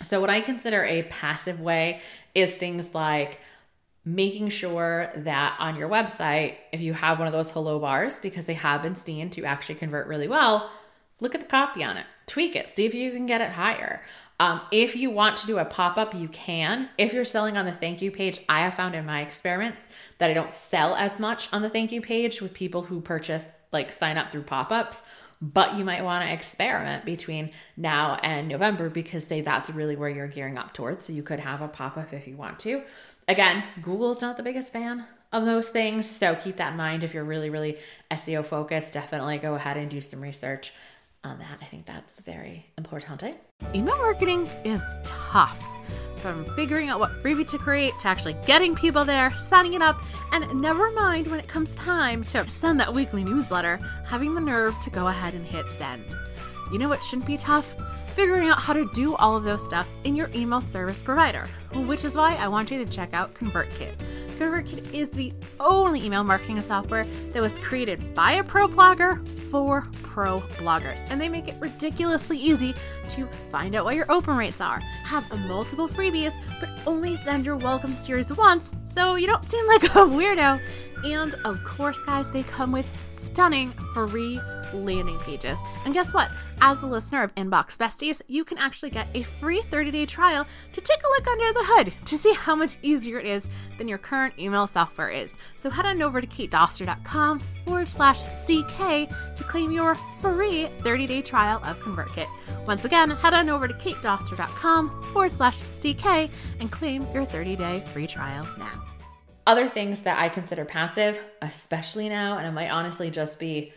So, 0.02 0.20
what 0.20 0.31
I 0.31 0.40
consider 0.40 0.84
a 0.84 1.02
passive 1.05 1.61
way 1.61 2.00
is 2.35 2.55
things 2.55 2.94
like 2.94 3.40
making 4.05 4.49
sure 4.49 5.12
that 5.17 5.56
on 5.58 5.76
your 5.76 5.88
website, 5.88 6.56
if 6.73 6.81
you 6.81 6.93
have 6.93 7.19
one 7.19 7.28
of 7.28 7.32
those 7.32 7.50
hello 7.50 7.78
bars, 7.78 8.19
because 8.19 8.46
they 8.46 8.55
have 8.55 8.82
been 8.82 8.96
seen 8.96 9.31
to 9.31 9.44
actually 9.44 9.76
convert 9.76 10.08
really 10.08 10.28
well, 10.28 10.70
look 11.20 11.35
at 11.35 11.40
the 11.40 11.46
copy 11.46 11.85
on 11.85 11.96
it, 11.96 12.06
tweak 12.26 12.56
it, 12.56 12.70
see 12.70 12.85
if 12.85 12.94
you 12.94 13.12
can 13.12 13.26
get 13.26 13.40
it 13.40 13.50
higher. 13.50 14.02
Um, 14.43 14.61
if 14.73 14.97
you 14.97 15.09
want 15.09 15.37
to 15.37 15.47
do 15.47 15.59
a 15.59 15.65
pop 15.65 15.97
up, 15.97 16.17
you 16.17 16.27
can. 16.27 16.89
If 16.99 17.12
you're 17.12 17.25
selling 17.25 17.56
on 17.56 17.65
the 17.65 17.71
thank 17.71 18.03
you 18.03 18.11
page, 18.11 18.41
I 18.49 18.62
have 18.62 18.75
found 18.75 18.97
in 18.97 19.06
my 19.06 19.21
experiments 19.21 19.87
that 20.19 20.31
I 20.31 20.35
don't 20.35 20.50
sell 20.50 20.97
as 20.97 21.21
much 21.21 21.49
on 21.53 21.62
the 21.62 21.71
thank 21.71 21.93
you 21.93 22.00
page 22.00 22.43
with 22.43 22.53
people 22.53 22.83
who 22.83 23.00
purchase, 23.00 23.55
like 23.71 23.93
sign 23.93 24.17
up 24.17 24.33
through 24.33 24.43
pop 24.43 24.73
ups. 24.73 25.05
But 25.41 25.77
you 25.77 25.85
might 25.85 26.03
want 26.03 26.25
to 26.25 26.33
experiment 26.33 27.05
between 27.05 27.53
now 27.77 28.19
and 28.25 28.49
November 28.49 28.91
because, 28.91 29.25
say, 29.25 29.43
that's 29.43 29.71
really 29.71 29.94
where 29.94 30.11
you're 30.11 30.27
gearing 30.27 30.59
up 30.59 30.75
towards. 30.75 31.05
So 31.05 31.12
you 31.12 31.23
could 31.23 31.38
have 31.38 31.62
a 31.62 31.69
pop 31.69 31.97
up 31.97 32.12
if 32.12 32.27
you 32.27 32.37
want 32.37 32.59
to. 32.61 32.83
Again, 33.29 33.62
Google's 33.81 34.23
not 34.23 34.37
the 34.37 34.43
biggest 34.43 34.73
fan 34.73 35.06
of 35.33 35.45
those 35.45 35.69
things. 35.69 36.11
So 36.11 36.35
keep 36.35 36.56
that 36.56 36.73
in 36.73 36.77
mind 36.77 37.05
if 37.05 37.15
you're 37.15 37.23
really, 37.23 37.50
really 37.50 37.79
SEO 38.11 38.45
focused. 38.45 38.93
Definitely 38.93 39.38
go 39.38 39.55
ahead 39.55 39.77
and 39.77 39.88
do 39.88 40.00
some 40.00 40.21
research 40.21 40.73
on 41.25 41.39
that. 41.39 41.59
I 41.61 41.65
think 41.67 41.87
that's 41.87 42.21
very 42.21 42.67
important. 42.77 43.37
Email 43.75 43.97
marketing 43.99 44.49
is 44.65 44.83
tough. 45.05 45.63
From 46.17 46.45
figuring 46.55 46.89
out 46.89 47.01
what 47.01 47.11
freebie 47.23 47.49
to 47.49 47.59
create 47.59 47.99
to 48.01 48.09
actually 48.09 48.37
getting 48.47 48.77
people 48.77 49.05
there, 49.05 49.33
signing 49.39 49.73
it 49.75 49.83
up, 49.83 50.01
and 50.33 50.61
never 50.61 50.93
mind 50.93 51.27
when 51.27 51.41
it 51.41 51.49
comes 51.49 51.75
time 51.75 52.23
to 52.25 52.49
send 52.49 52.79
that 52.79 52.93
weekly 52.95 53.25
newsletter, 53.25 53.79
having 54.05 54.35
the 54.35 54.41
nerve 54.41 54.79
to 54.83 54.91
go 54.91 55.09
ahead 55.09 55.35
and 55.35 55.45
hit 55.45 55.69
send. 55.71 56.05
You 56.73 56.79
know 56.79 56.88
what 56.88 57.02
shouldn't 57.02 57.26
be 57.26 57.37
tough? 57.37 57.75
Figuring 58.17 58.49
out 58.49 58.59
how 58.59 58.73
to 58.73 58.91
do 58.95 59.14
all 59.17 59.37
of 59.37 59.45
those 59.45 59.62
stuff 59.62 59.87
in 60.05 60.17
your 60.17 60.31
email 60.35 60.62
service 60.62 61.02
provider, 61.02 61.47
which 61.75 62.02
is 62.02 62.17
why 62.17 62.35
I 62.37 62.49
want 62.49 62.71
you 62.71 62.83
to 62.83 62.91
check 62.91 63.12
out 63.12 63.35
ConvertKit. 63.35 63.95
ConvertKit 64.38 64.95
is 64.95 65.11
the 65.11 65.35
only 65.61 66.02
email 66.02 66.25
marketing 66.25 66.61
software 66.62 67.05
that 67.33 67.43
was 67.43 67.59
created 67.59 68.14
by 68.14 68.33
a 68.33 68.45
pro 68.45 68.69
blogger 68.69 69.23
for 69.50 69.87
pro 70.02 70.41
bloggers. 70.59 71.05
And 71.11 71.21
they 71.21 71.29
make 71.29 71.47
it 71.47 71.57
ridiculously 71.61 72.38
easy 72.38 72.75
to 73.11 73.26
find 73.50 73.75
out 73.75 73.85
what 73.85 73.95
your 73.95 74.11
open 74.11 74.37
rates 74.37 74.62
are, 74.62 74.81
have 75.05 75.29
multiple 75.47 75.88
freebies, 75.88 76.33
but 76.59 76.71
only 76.87 77.17
send 77.17 77.45
your 77.45 77.57
welcome 77.57 77.95
series 77.95 78.33
once 78.33 78.73
so 78.85 79.17
you 79.17 79.26
don't 79.26 79.45
seem 79.45 79.67
like 79.67 79.85
a 79.85 79.88
weirdo. 79.88 80.59
And 81.05 81.35
of 81.45 81.62
course, 81.64 81.99
guys, 82.07 82.31
they 82.31 82.45
come 82.45 82.73
with 82.73 82.87
stunning 83.00 83.73
free 83.95 84.41
landing 84.75 85.19
pages. 85.21 85.59
And 85.85 85.95
guess 85.95 86.12
what? 86.12 86.31
As 86.61 86.83
a 86.83 86.87
listener 86.87 87.23
of 87.23 87.35
Inbox 87.35 87.76
Besties, 87.76 88.21
you 88.29 88.45
can 88.45 88.59
actually 88.59 88.91
get 88.91 89.09
a 89.14 89.23
free 89.23 89.62
30 89.62 89.91
day 89.91 90.07
trial 90.07 90.47
to 90.73 90.81
take 90.81 91.02
a 91.02 91.09
look 91.09 91.26
under 91.26 91.52
the 91.52 91.64
hood 91.64 91.93
to 92.07 92.19
see 92.19 92.33
how 92.33 92.55
much 92.55 92.76
easier 92.83 93.19
it 93.19 93.26
is 93.26 93.49
than 93.79 93.88
your 93.88 93.99
current 93.99 94.35
email 94.38 94.67
software 94.67 95.11
is. 95.11 95.33
So 95.57 95.71
head 95.71 95.87
on 95.87 96.00
over 96.02 96.21
to 96.21 96.26
katedoster.com 96.26 97.41
forward 97.64 97.88
slash 97.88 98.23
CK 98.23 99.09
to 99.37 99.45
claim 99.45 99.73
your 99.73 99.97
free 100.21 100.67
30 100.81 101.07
day 101.07 101.23
trial 101.23 101.61
of 101.64 101.79
ConvertKit. 101.81 102.29
Once 102.67 102.85
again, 102.85 103.11
head 103.11 103.35
on 103.35 103.49
over 103.49 103.67
to 103.67 103.75
katedoster.com 103.75 105.02
forward 105.12 105.33
slash 105.33 105.59
CK 105.81 106.31
and 106.61 106.71
claim 106.71 107.07
your 107.12 107.25
30 107.25 107.57
day 107.57 107.83
free 107.93 108.07
trial 108.07 108.47
now. 108.59 108.85
Other 109.47 109.69
things 109.69 110.02
that 110.02 110.21
I 110.21 110.29
consider 110.29 110.64
passive, 110.64 111.19
especially 111.41 112.09
now, 112.09 112.38
and 112.38 112.47
it 112.47 112.52
might 112.52 112.69
honestly 112.69 113.11
just 113.11 113.41
be 113.41 113.73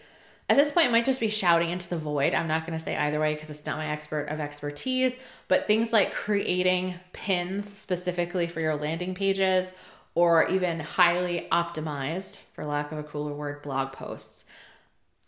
at 0.47 0.57
this 0.57 0.71
point, 0.71 0.87
it 0.87 0.91
might 0.91 1.05
just 1.05 1.19
be 1.19 1.29
shouting 1.29 1.69
into 1.69 1.89
the 1.89 1.97
void. 1.97 2.35
I'm 2.35 2.47
not 2.47 2.67
going 2.67 2.77
to 2.77 2.83
say 2.83 2.95
either 2.95 3.19
way 3.19 3.33
because 3.33 3.49
it's 3.49 3.65
not 3.65 3.77
my 3.77 3.87
expert 3.87 4.25
of 4.25 4.39
expertise, 4.39 5.15
but 5.47 5.65
things 5.65 5.91
like 5.91 6.13
creating 6.13 6.95
pins 7.13 7.67
specifically 7.67 8.45
for 8.45 8.59
your 8.59 8.75
landing 8.75 9.15
pages 9.15 9.71
or 10.13 10.47
even 10.47 10.79
highly 10.79 11.47
optimized, 11.51 12.39
for 12.53 12.63
lack 12.63 12.91
of 12.91 12.97
a 12.97 13.03
cooler 13.03 13.33
word, 13.33 13.61
blog 13.63 13.91
posts 13.91 14.45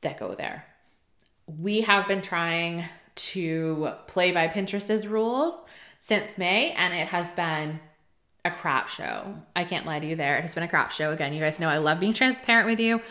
that 0.02 0.20
go 0.20 0.34
there. 0.36 0.66
We 1.46 1.82
have 1.82 2.08
been 2.08 2.22
trying 2.22 2.86
to 3.16 3.92
play 4.08 4.32
by 4.32 4.48
Pinterest's 4.48 5.08
rules 5.08 5.62
since 6.00 6.38
May, 6.38 6.72
and 6.72 6.94
it 6.94 7.08
has 7.08 7.30
been 7.32 7.80
a 8.46 8.52
crap 8.52 8.88
show. 8.88 9.36
I 9.56 9.66
can't 9.66 9.86
lie 9.86 10.00
to 10.00 10.08
you 10.08 10.16
there. 10.16 10.38
It 10.38 10.42
has 10.42 10.54
been 10.54 10.64
a 10.64 10.68
crap 10.70 10.92
show. 10.92 11.12
Again, 11.12 11.34
you 11.34 11.42
guys 11.42 11.60
know 11.60 11.70
I 11.70 11.80
love 11.80 12.00
being 12.00 12.14
transparent 12.14 12.68
with 12.68 12.80
you. 12.80 13.02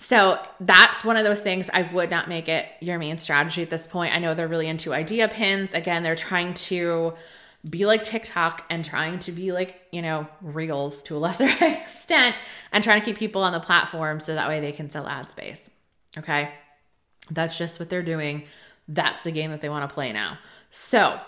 So 0.00 0.38
that's 0.60 1.04
one 1.04 1.16
of 1.16 1.24
those 1.24 1.40
things 1.40 1.68
I 1.74 1.82
would 1.82 2.08
not 2.08 2.28
make 2.28 2.48
it 2.48 2.66
your 2.80 3.00
main 3.00 3.18
strategy 3.18 3.62
at 3.62 3.68
this 3.68 3.84
point. 3.84 4.14
I 4.14 4.20
know 4.20 4.32
they're 4.32 4.46
really 4.46 4.68
into 4.68 4.94
idea 4.94 5.26
pins. 5.26 5.74
Again, 5.74 6.04
they're 6.04 6.14
trying 6.14 6.54
to 6.54 7.14
be 7.68 7.84
like 7.84 8.04
TikTok 8.04 8.64
and 8.70 8.84
trying 8.84 9.18
to 9.18 9.32
be 9.32 9.50
like, 9.50 9.80
you 9.90 10.00
know, 10.00 10.28
Reels 10.40 11.02
to 11.04 11.16
a 11.16 11.18
lesser 11.26 11.48
extent 11.48 12.36
and 12.70 12.84
trying 12.84 13.00
to 13.00 13.04
keep 13.04 13.16
people 13.16 13.42
on 13.42 13.52
the 13.52 13.58
platform 13.58 14.20
so 14.20 14.36
that 14.36 14.48
way 14.48 14.60
they 14.60 14.70
can 14.70 14.88
sell 14.88 15.06
ad 15.06 15.28
space. 15.28 15.68
Okay. 16.16 16.50
That's 17.28 17.58
just 17.58 17.80
what 17.80 17.90
they're 17.90 18.04
doing. 18.04 18.44
That's 18.86 19.24
the 19.24 19.32
game 19.32 19.50
that 19.50 19.60
they 19.60 19.68
want 19.68 19.88
to 19.88 19.92
play 19.92 20.12
now. 20.12 20.38
So 20.70 21.18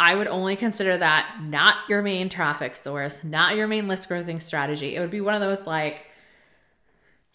I 0.00 0.16
would 0.16 0.26
only 0.26 0.56
consider 0.56 0.98
that 0.98 1.38
not 1.44 1.76
your 1.88 2.02
main 2.02 2.28
traffic 2.28 2.74
source, 2.74 3.22
not 3.22 3.54
your 3.54 3.68
main 3.68 3.86
list 3.86 4.08
growthing 4.08 4.40
strategy. 4.40 4.96
It 4.96 5.00
would 5.00 5.12
be 5.12 5.20
one 5.20 5.34
of 5.34 5.40
those 5.40 5.64
like, 5.64 6.04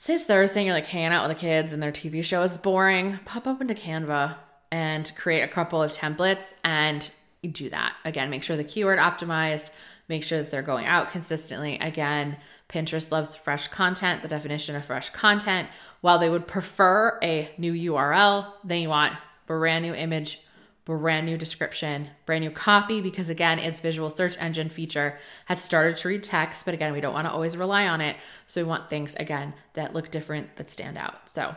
say 0.04 0.16
it's 0.16 0.26
Thursday 0.26 0.60
and 0.60 0.66
you're 0.66 0.76
like 0.76 0.86
hanging 0.86 1.14
out 1.14 1.26
with 1.26 1.38
the 1.38 1.40
kids 1.40 1.72
and 1.72 1.82
their 1.82 1.90
TV 1.90 2.22
show 2.22 2.42
is 2.42 2.58
boring, 2.58 3.20
pop 3.24 3.48
up 3.48 3.62
into 3.62 3.74
Canva 3.74 4.36
and 4.70 5.10
create 5.16 5.44
a 5.44 5.48
couple 5.48 5.82
of 5.82 5.94
templates 5.94 6.52
and 6.66 7.10
do 7.50 7.70
that. 7.70 7.96
Again, 8.04 8.30
make 8.30 8.44
sure 8.44 8.58
the 8.58 8.66
keyword 8.66 9.00
optimized, 9.00 9.72
make 10.10 10.26
sure 10.26 10.40
that 10.40 10.52
they're 10.52 10.62
going 10.62 10.86
out 10.86 11.12
consistently. 11.12 11.80
Again, 11.80 12.36
Pinterest 12.68 13.14
loves 13.14 13.38
fresh 13.38 13.70
content, 13.70 14.22
the 14.22 14.28
definition 14.28 14.76
of 14.76 14.84
fresh 14.84 15.10
content. 15.12 15.70
While 16.02 16.20
they 16.20 16.30
would 16.30 16.48
prefer 16.48 17.18
a 17.24 17.50
new 17.58 17.72
URL, 17.72 18.52
they 18.66 18.86
want 18.88 19.16
brand 19.46 19.86
new 19.86 19.94
image, 19.94 20.42
brand 20.86 21.26
new 21.26 21.38
description, 21.38 22.10
brand 22.26 22.44
new 22.44 22.52
copy, 22.52 23.00
because 23.00 23.30
again, 23.30 23.58
its 23.60 23.80
visual 23.80 24.10
search 24.10 24.36
engine 24.40 24.70
feature 24.70 25.18
has 25.46 25.62
started 25.62 25.96
to 25.98 26.08
read 26.08 26.24
text, 26.24 26.66
but 26.66 26.74
again, 26.74 26.92
we 26.92 27.00
don't 27.00 27.14
want 27.14 27.26
to 27.26 27.32
always 27.32 27.56
rely 27.56 27.88
on 27.88 28.02
it. 28.02 28.18
So 28.48 28.62
we 28.62 28.68
want 28.68 28.90
things, 28.90 29.16
again, 29.16 29.54
that 29.74 29.94
look 29.94 30.12
different, 30.12 30.56
that 30.58 30.70
stand 30.70 30.98
out. 30.98 31.30
So 31.30 31.56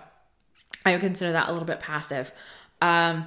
I 0.85 0.92
would 0.92 1.00
consider 1.00 1.33
that 1.33 1.49
a 1.49 1.52
little 1.52 1.66
bit 1.66 1.80
passive. 1.80 2.30
Um, 2.80 3.26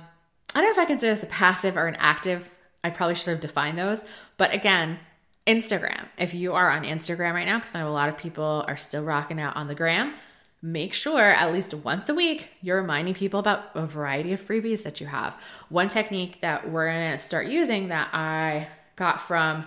I 0.55 0.61
don't 0.61 0.65
know 0.65 0.71
if 0.71 0.79
I 0.79 0.85
consider 0.85 1.11
this 1.11 1.23
a 1.23 1.27
passive 1.27 1.75
or 1.75 1.87
an 1.87 1.97
active. 1.99 2.49
I 2.83 2.89
probably 2.91 3.15
should 3.15 3.27
have 3.27 3.41
defined 3.41 3.77
those. 3.77 4.05
But 4.37 4.53
again, 4.53 4.99
Instagram. 5.45 6.05
If 6.17 6.33
you 6.33 6.53
are 6.53 6.69
on 6.69 6.83
Instagram 6.83 7.33
right 7.33 7.45
now, 7.45 7.59
because 7.59 7.75
I 7.75 7.81
know 7.81 7.89
a 7.89 7.91
lot 7.91 8.09
of 8.09 8.17
people 8.17 8.63
are 8.67 8.77
still 8.77 9.03
rocking 9.03 9.41
out 9.41 9.57
on 9.57 9.67
the 9.67 9.75
gram, 9.75 10.13
make 10.61 10.93
sure 10.93 11.21
at 11.21 11.53
least 11.53 11.73
once 11.73 12.09
a 12.09 12.13
week 12.13 12.49
you're 12.61 12.81
reminding 12.81 13.13
people 13.13 13.39
about 13.39 13.71
a 13.75 13.85
variety 13.85 14.33
of 14.33 14.41
freebies 14.41 14.83
that 14.83 14.99
you 14.99 15.07
have. 15.07 15.33
One 15.69 15.87
technique 15.87 16.41
that 16.41 16.69
we're 16.69 16.91
going 16.91 17.11
to 17.11 17.17
start 17.17 17.47
using 17.47 17.89
that 17.89 18.09
I 18.13 18.67
got 18.95 19.21
from 19.21 19.65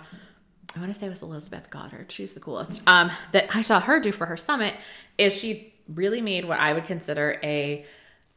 I 0.75 0.81
want 0.81 0.93
to 0.93 0.99
say 0.99 1.07
it 1.07 1.11
was 1.11 1.23
Elizabeth 1.23 1.69
Goddard. 1.69 2.11
She's 2.11 2.33
the 2.33 2.41
coolest. 2.41 2.81
Um, 2.87 3.11
that 3.33 3.55
I 3.55 3.63
saw 3.63 3.79
her 3.79 4.01
do 4.01 4.11
for 4.11 4.27
her 4.27 4.39
summit 4.39 4.75
is 5.19 5.37
she 5.37 5.75
really 5.87 6.23
made 6.23 6.47
what 6.47 6.59
I 6.59 6.73
would 6.73 6.85
consider 6.85 7.39
a 7.43 7.85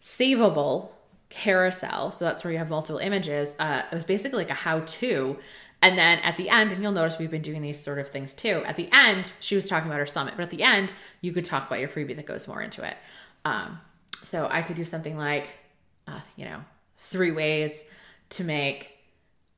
savable 0.01 0.89
carousel. 1.29 2.11
So 2.11 2.25
that's 2.25 2.43
where 2.43 2.51
you 2.51 2.59
have 2.59 2.69
multiple 2.69 2.99
images. 2.99 3.55
Uh, 3.57 3.83
it 3.89 3.95
was 3.95 4.03
basically 4.03 4.37
like 4.37 4.49
a 4.49 4.55
how 4.55 4.81
to. 4.81 5.37
And 5.85 5.99
then 5.99 6.17
at 6.21 6.35
the 6.35 6.49
end, 6.49 6.71
and 6.71 6.81
you'll 6.81 6.91
notice 6.91 7.19
we've 7.19 7.29
been 7.29 7.43
doing 7.43 7.61
these 7.61 7.79
sort 7.79 7.99
of 7.99 8.09
things 8.09 8.33
too. 8.33 8.63
At 8.65 8.75
the 8.75 8.89
end, 8.91 9.31
she 9.39 9.55
was 9.55 9.67
talking 9.67 9.87
about 9.87 9.99
her 9.99 10.07
summit, 10.07 10.33
but 10.35 10.41
at 10.41 10.49
the 10.49 10.63
end, 10.63 10.95
you 11.21 11.31
could 11.31 11.45
talk 11.45 11.67
about 11.67 11.79
your 11.79 11.89
freebie 11.89 12.15
that 12.15 12.25
goes 12.25 12.47
more 12.47 12.59
into 12.59 12.83
it. 12.83 12.97
Um, 13.45 13.79
so 14.23 14.47
I 14.49 14.63
could 14.63 14.77
do 14.77 14.83
something 14.83 15.15
like, 15.15 15.51
uh, 16.07 16.21
you 16.37 16.45
know, 16.45 16.61
three 16.95 17.29
ways 17.29 17.83
to 18.31 18.43
make 18.43 18.97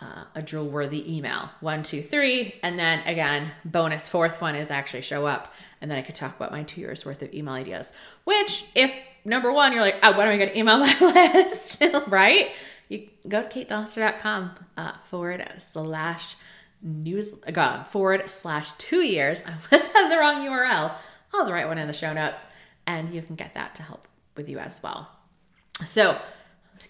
uh, 0.01 0.25
a 0.35 0.41
drill 0.41 0.67
worthy 0.67 1.15
email. 1.15 1.49
One, 1.61 1.81
two, 1.81 2.01
three. 2.01 2.55
And 2.61 2.77
then 2.77 3.07
again, 3.07 3.51
bonus 3.63 4.09
fourth 4.09 4.41
one 4.41 4.55
is 4.55 4.69
actually 4.69 5.03
show 5.03 5.25
up. 5.25 5.53
And 5.79 5.89
then 5.89 5.97
I 5.97 6.01
could 6.01 6.15
talk 6.15 6.35
about 6.35 6.51
my 6.51 6.63
two 6.63 6.81
years 6.81 7.05
worth 7.05 7.21
of 7.21 7.33
email 7.33 7.53
ideas, 7.53 7.93
which, 8.25 8.65
if 8.75 8.93
number 9.23 9.49
one, 9.53 9.71
you're 9.71 9.81
like, 9.81 9.95
oh, 10.03 10.11
what 10.11 10.27
am 10.27 10.33
I 10.33 10.37
going 10.37 10.49
to 10.49 10.59
email 10.59 10.79
my 10.79 10.93
list? 11.01 11.81
right? 12.07 12.49
You 12.89 13.09
go 13.27 13.43
to 13.43 13.47
katedoster.com 13.47 14.51
uh, 14.77 14.93
forward 15.03 15.45
slash 15.59 16.35
news, 16.81 17.29
uh, 17.53 17.83
forward 17.85 18.29
slash 18.29 18.73
two 18.73 19.01
years. 19.01 19.43
I 19.47 19.51
almost 19.51 19.91
had 19.93 20.09
the 20.09 20.17
wrong 20.17 20.47
URL. 20.47 20.93
I'll 21.33 21.45
the 21.45 21.53
right 21.53 21.67
one 21.67 21.77
in 21.77 21.87
the 21.87 21.93
show 21.93 22.13
notes. 22.13 22.41
And 22.85 23.13
you 23.13 23.21
can 23.21 23.35
get 23.35 23.53
that 23.53 23.75
to 23.75 23.83
help 23.83 24.05
with 24.35 24.47
you 24.47 24.59
as 24.59 24.81
well. 24.81 25.09
So, 25.85 26.17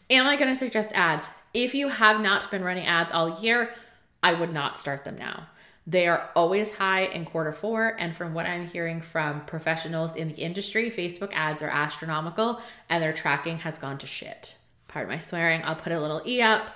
am 0.09 0.27
I 0.27 0.35
going 0.35 0.49
to 0.49 0.55
suggest 0.55 0.91
ads? 0.93 1.29
If 1.53 1.73
you 1.73 1.87
have 1.89 2.21
not 2.21 2.49
been 2.51 2.63
running 2.63 2.85
ads 2.85 3.11
all 3.11 3.41
year, 3.41 3.73
I 4.21 4.33
would 4.33 4.53
not 4.53 4.77
start 4.77 5.03
them 5.03 5.17
now. 5.17 5.47
They 5.87 6.07
are 6.07 6.29
always 6.35 6.75
high 6.75 7.03
in 7.03 7.25
quarter 7.25 7.53
four. 7.53 7.95
And 7.97 8.15
from 8.15 8.33
what 8.33 8.45
I'm 8.45 8.67
hearing 8.67 9.01
from 9.01 9.45
professionals 9.45 10.15
in 10.15 10.27
the 10.27 10.35
industry, 10.35 10.91
Facebook 10.91 11.31
ads 11.33 11.61
are 11.61 11.69
astronomical 11.69 12.61
and 12.89 13.01
their 13.01 13.13
tracking 13.13 13.59
has 13.59 13.77
gone 13.77 13.97
to 13.99 14.07
shit. 14.07 14.57
Pardon 14.87 15.11
my 15.11 15.19
swearing. 15.19 15.61
I'll 15.63 15.75
put 15.75 15.91
a 15.91 15.99
little 15.99 16.21
E 16.25 16.41
up. 16.41 16.67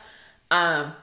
Um, 0.49 0.93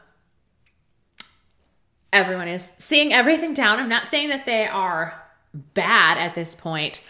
everyone 2.13 2.49
is 2.49 2.71
seeing 2.79 3.13
everything 3.13 3.55
down. 3.55 3.79
I'm 3.79 3.89
not 3.89 4.09
saying 4.09 4.29
that 4.29 4.47
they 4.47 4.67
are 4.67 5.23
bad 5.53 6.19
at 6.19 6.35
this 6.35 6.55
point, 6.55 7.01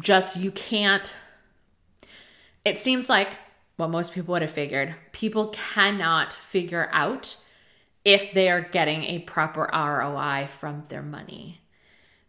just 0.00 0.36
you 0.36 0.50
can't. 0.50 1.14
It 2.64 2.78
seems 2.78 3.08
like 3.08 3.30
what 3.76 3.90
most 3.90 4.12
people 4.12 4.32
would 4.32 4.42
have 4.42 4.52
figured. 4.52 4.94
People 5.12 5.48
cannot 5.48 6.32
figure 6.32 6.88
out 6.92 7.36
if 8.04 8.32
they 8.32 8.50
are 8.50 8.60
getting 8.60 9.04
a 9.04 9.20
proper 9.20 9.68
ROI 9.72 10.48
from 10.58 10.84
their 10.88 11.02
money 11.02 11.60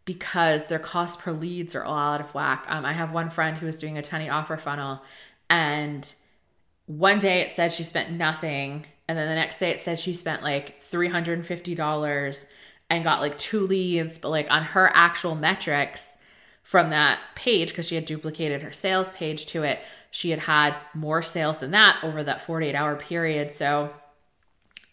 because 0.05 0.65
their 0.65 0.79
cost 0.79 1.19
per 1.19 1.31
leads 1.31 1.75
are 1.75 1.83
all 1.83 2.13
out 2.13 2.21
of 2.21 2.33
whack. 2.33 2.65
Um, 2.67 2.85
I 2.85 2.93
have 2.93 3.11
one 3.11 3.29
friend 3.29 3.57
who 3.57 3.65
was 3.65 3.79
doing 3.79 3.97
a 3.97 4.01
tiny 4.01 4.29
offer 4.29 4.57
funnel, 4.57 5.01
and 5.49 6.13
one 6.85 7.19
day 7.19 7.41
it 7.41 7.53
said 7.53 7.71
she 7.71 7.83
spent 7.83 8.11
nothing, 8.11 8.85
and 9.07 9.17
then 9.17 9.27
the 9.27 9.35
next 9.35 9.59
day 9.59 9.71
it 9.71 9.79
said 9.79 9.99
she 9.99 10.13
spent 10.13 10.43
like 10.43 10.81
$350 10.83 12.45
and 12.89 13.03
got 13.03 13.21
like 13.21 13.37
two 13.37 13.65
leads, 13.65 14.17
but 14.17 14.29
like 14.29 14.47
on 14.49 14.63
her 14.63 14.91
actual 14.93 15.35
metrics 15.35 16.15
from 16.61 16.89
that 16.89 17.19
page, 17.35 17.69
because 17.69 17.87
she 17.87 17.95
had 17.95 18.05
duplicated 18.05 18.61
her 18.61 18.71
sales 18.71 19.09
page 19.11 19.45
to 19.47 19.63
it, 19.63 19.79
she 20.11 20.29
had 20.29 20.39
had 20.39 20.75
more 20.93 21.21
sales 21.21 21.57
than 21.59 21.71
that 21.71 21.99
over 22.03 22.23
that 22.23 22.41
48 22.41 22.75
hour 22.75 22.95
period. 22.95 23.51
So 23.51 23.91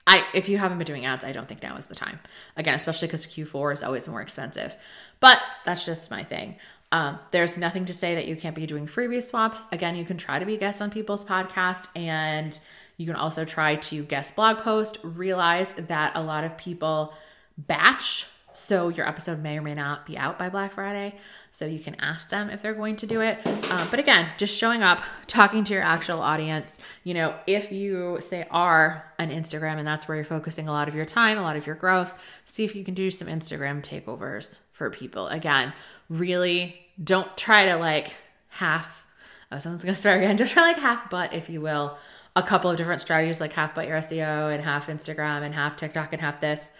I 0.07 0.25
if 0.35 0.49
you 0.49 0.59
haven't 0.59 0.79
been 0.79 0.87
doing 0.87 1.05
ads, 1.05 1.25
I 1.25 1.33
don't 1.33 1.47
think 1.47 1.63
now 1.63 1.77
is 1.77 1.89
the 1.89 1.95
time. 1.95 2.19
Again, 2.57 2.75
especially 2.75 3.09
because 3.09 3.27
Q4 3.27 3.75
is 3.75 3.83
always 3.83 4.09
more 4.09 4.23
expensive. 4.23 4.75
But 5.21 5.39
that's 5.65 5.85
just 5.85 6.11
my 6.11 6.25
thing. 6.25 6.57
Um, 6.93 7.19
there's 7.31 7.57
nothing 7.57 7.85
to 7.87 7.93
say 7.93 8.15
that 8.17 8.27
you 8.27 8.37
can't 8.37 8.57
be 8.57 8.67
doing 8.67 8.87
freebie 8.87 9.23
swaps. 9.23 9.65
Again, 9.71 9.95
you 9.95 10.05
can 10.05 10.17
try 10.17 10.39
to 10.39 10.47
be 10.47 10.57
guests 10.57 10.81
on 10.81 10.91
people's 10.91 11.25
podcast 11.25 11.87
and 11.95 12.59
you 12.97 13.07
can 13.07 13.17
also 13.17 13.45
try 13.45 13.77
to 13.77 14.03
guest 14.03 14.37
blog 14.37 14.59
post. 14.59 14.99
Realize 15.03 15.73
that 15.73 16.13
a 16.17 16.23
lot 16.23 16.45
of 16.45 16.57
people 16.57 17.15
batch 17.57 18.27
so 18.53 18.89
your 18.89 19.09
episode 19.09 19.41
may 19.41 19.59
or 19.59 19.63
may 19.63 19.75
not 19.75 20.07
be 20.07 20.19
out 20.19 20.39
by 20.39 20.49
Black 20.49 20.75
Friday. 20.75 21.15
So 21.53 21.67
you 21.67 21.79
can 21.79 21.95
ask 21.97 22.29
them 22.29 22.51
if 22.51 22.63
they're 22.63 22.75
going 22.75 22.97
to 22.97 23.07
do 23.07 23.21
it. 23.21 23.45
Um, 23.71 23.89
but 23.91 23.99
again, 23.99 24.29
just 24.37 24.57
showing 24.57 24.83
up, 24.83 25.03
talking 25.27 25.65
to 25.65 25.75
your 25.75 25.83
actual 25.83 26.21
audience. 26.21 26.79
You 27.05 27.15
know, 27.15 27.35
if 27.47 27.73
you 27.73 28.19
say 28.21 28.47
are 28.51 29.13
an 29.19 29.31
Instagram 29.31 29.79
and 29.79 29.87
that's 29.87 30.07
where 30.07 30.17
you're 30.17 30.25
focusing 30.25 30.69
a 30.69 30.73
lot 30.73 30.89
of 30.89 30.95
your 30.95 31.07
time, 31.07 31.39
a 31.39 31.43
lot 31.43 31.57
of 31.57 31.67
your 31.67 31.77
growth, 31.77 32.15
see 32.45 32.65
if 32.65 32.75
you 32.77 32.85
can 32.85 32.95
do 32.95 33.11
some 33.11 33.29
Instagram 33.29 33.83
takeovers 33.83 34.59
for 34.73 34.91
people. 34.91 35.27
Again, 35.29 35.73
really 36.11 36.79
don't 37.03 37.35
try 37.39 37.67
to 37.67 37.77
like 37.77 38.15
half, 38.49 39.07
oh, 39.51 39.59
someone's 39.59 39.83
to 39.83 39.95
start 39.95 40.19
again. 40.19 40.37
Don't 40.37 40.49
try 40.49 40.63
like 40.63 40.79
half 40.79 41.09
butt, 41.09 41.33
if 41.33 41.49
you 41.49 41.63
will, 41.63 41.97
a 42.37 42.43
couple 42.43 42.71
of 42.71 42.77
different 42.77 43.01
strategies 43.01 43.41
like 43.41 43.55
half 43.55 43.75
butt 43.75 43.89
your 43.89 43.97
SEO 43.99 44.53
and 44.53 44.63
half 44.63 44.89
Instagram 44.89 45.43
and 45.43 45.55
half 45.55 45.77
TikTok 45.77 46.13
and 46.13 46.21
half 46.21 46.41
this 46.41 46.73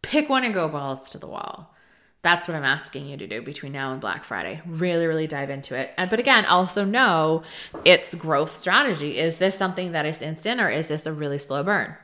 pick 0.00 0.28
one 0.28 0.44
and 0.44 0.54
go 0.54 0.68
balls 0.68 1.08
to 1.10 1.18
the 1.18 1.26
wall. 1.26 1.74
That's 2.22 2.48
what 2.48 2.56
I'm 2.56 2.64
asking 2.64 3.06
you 3.06 3.16
to 3.16 3.26
do 3.26 3.42
between 3.42 3.72
now 3.72 3.92
and 3.92 4.00
Black 4.00 4.24
Friday. 4.24 4.60
Really, 4.66 5.06
really 5.06 5.26
dive 5.26 5.50
into 5.50 5.76
it. 5.76 5.92
And, 5.96 6.10
but 6.10 6.18
again, 6.18 6.44
also 6.46 6.84
know 6.84 7.42
its 7.84 8.14
growth 8.14 8.50
strategy. 8.50 9.18
Is 9.18 9.38
this 9.38 9.56
something 9.56 9.92
that 9.92 10.04
is 10.04 10.20
instant 10.20 10.60
or 10.60 10.68
is 10.68 10.88
this 10.88 11.06
a 11.06 11.12
really 11.12 11.38
slow 11.38 11.62
burn? 11.62 11.94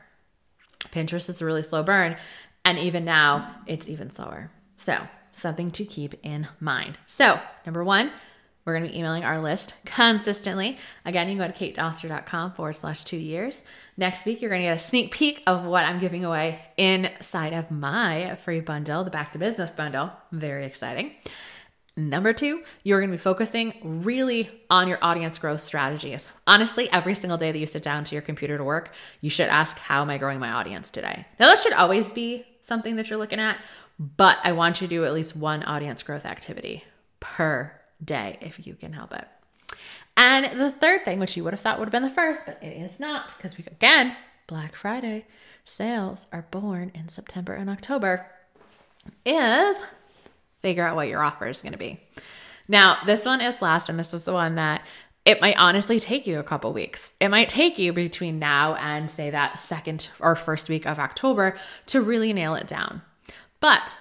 Pinterest 0.85 1.29
is 1.29 1.41
a 1.41 1.45
really 1.45 1.63
slow 1.63 1.83
burn. 1.83 2.15
And 2.63 2.79
even 2.79 3.03
now, 3.03 3.55
it's 3.67 3.89
even 3.89 4.09
slower. 4.09 4.51
So, 4.77 4.97
something 5.35 5.71
to 5.71 5.85
keep 5.85 6.15
in 6.23 6.47
mind. 6.59 6.97
So, 7.05 7.39
number 7.65 7.83
one, 7.83 8.11
we're 8.65 8.73
going 8.73 8.85
to 8.85 8.91
be 8.91 8.97
emailing 8.97 9.23
our 9.23 9.39
list 9.39 9.75
consistently. 9.85 10.79
Again, 11.05 11.29
you 11.29 11.37
can 11.37 11.47
go 11.47 11.53
to 11.53 11.71
katedoster.com 11.73 12.53
forward 12.53 12.73
slash 12.73 13.03
two 13.03 13.17
years. 13.17 13.61
Next 13.95 14.25
week, 14.25 14.41
you're 14.41 14.49
going 14.49 14.63
to 14.63 14.67
get 14.67 14.77
a 14.77 14.79
sneak 14.79 15.11
peek 15.11 15.43
of 15.45 15.65
what 15.65 15.85
I'm 15.85 15.99
giving 15.99 16.25
away 16.25 16.59
inside 16.75 17.53
of 17.53 17.69
my 17.69 18.35
free 18.37 18.61
bundle, 18.61 19.03
the 19.03 19.11
Back 19.11 19.33
to 19.33 19.39
Business 19.39 19.69
bundle. 19.69 20.11
Very 20.31 20.65
exciting. 20.65 21.11
Number 21.97 22.33
two, 22.33 22.63
you're 22.83 22.99
going 22.99 23.11
to 23.11 23.17
be 23.17 23.21
focusing 23.21 24.01
really 24.03 24.49
on 24.69 24.87
your 24.87 24.97
audience 25.01 25.37
growth 25.37 25.61
strategies. 25.61 26.27
Honestly, 26.45 26.91
every 26.91 27.15
single 27.15 27.37
day 27.37 27.51
that 27.51 27.59
you 27.59 27.65
sit 27.65 27.83
down 27.83 28.03
to 28.05 28.15
your 28.15 28.21
computer 28.21 28.57
to 28.57 28.63
work, 28.63 28.91
you 29.21 29.29
should 29.29 29.47
ask, 29.47 29.77
How 29.77 30.01
am 30.01 30.09
I 30.09 30.17
growing 30.17 30.39
my 30.39 30.51
audience 30.51 30.91
today? 30.91 31.25
Now, 31.39 31.47
that 31.47 31.59
should 31.59 31.71
always 31.71 32.11
be 32.11 32.45
something 32.63 32.95
that 32.95 33.09
you're 33.09 33.19
looking 33.19 33.39
at, 33.39 33.59
but 33.99 34.37
I 34.43 34.51
want 34.51 34.81
you 34.81 34.87
to 34.87 34.93
do 34.93 35.05
at 35.05 35.13
least 35.13 35.35
one 35.35 35.63
audience 35.63 36.03
growth 36.03 36.25
activity 36.25 36.83
per 37.19 37.71
day 38.03 38.37
if 38.41 38.65
you 38.65 38.75
can 38.75 38.93
help 38.93 39.13
it. 39.13 39.27
And 40.17 40.59
the 40.59 40.71
third 40.71 41.03
thing, 41.03 41.19
which 41.19 41.35
you 41.35 41.43
would 41.43 41.53
have 41.53 41.59
thought 41.59 41.79
would 41.79 41.87
have 41.87 41.91
been 41.91 42.03
the 42.03 42.09
first, 42.09 42.45
but 42.45 42.61
it 42.61 42.77
is 42.81 42.99
not, 42.99 43.35
because 43.35 43.57
we 43.57 43.65
again, 43.65 44.15
Black 44.47 44.75
Friday 44.75 45.25
sales 45.65 46.27
are 46.31 46.45
born 46.51 46.91
in 46.93 47.09
September 47.09 47.53
and 47.53 47.69
October, 47.69 48.27
is 49.25 49.77
figure 50.61 50.87
out 50.87 50.95
what 50.95 51.07
your 51.07 51.21
offer 51.21 51.47
is 51.47 51.61
going 51.61 51.73
to 51.73 51.77
be. 51.77 51.99
Now, 52.67 52.97
this 53.05 53.25
one 53.25 53.41
is 53.41 53.61
last, 53.61 53.89
and 53.89 53.99
this 53.99 54.13
is 54.13 54.23
the 54.23 54.33
one 54.33 54.55
that 54.55 54.81
it 55.25 55.41
might 55.41 55.57
honestly 55.57 55.99
take 55.99 56.27
you 56.27 56.39
a 56.39 56.43
couple 56.43 56.71
weeks. 56.73 57.13
It 57.19 57.29
might 57.29 57.49
take 57.49 57.77
you 57.77 57.93
between 57.93 58.39
now 58.39 58.75
and 58.75 59.09
say 59.09 59.31
that 59.31 59.59
second 59.59 60.09
or 60.19 60.35
first 60.35 60.69
week 60.69 60.85
of 60.85 60.99
October 60.99 61.57
to 61.87 62.01
really 62.01 62.33
nail 62.33 62.55
it 62.55 62.67
down. 62.67 63.01
But 63.65 63.97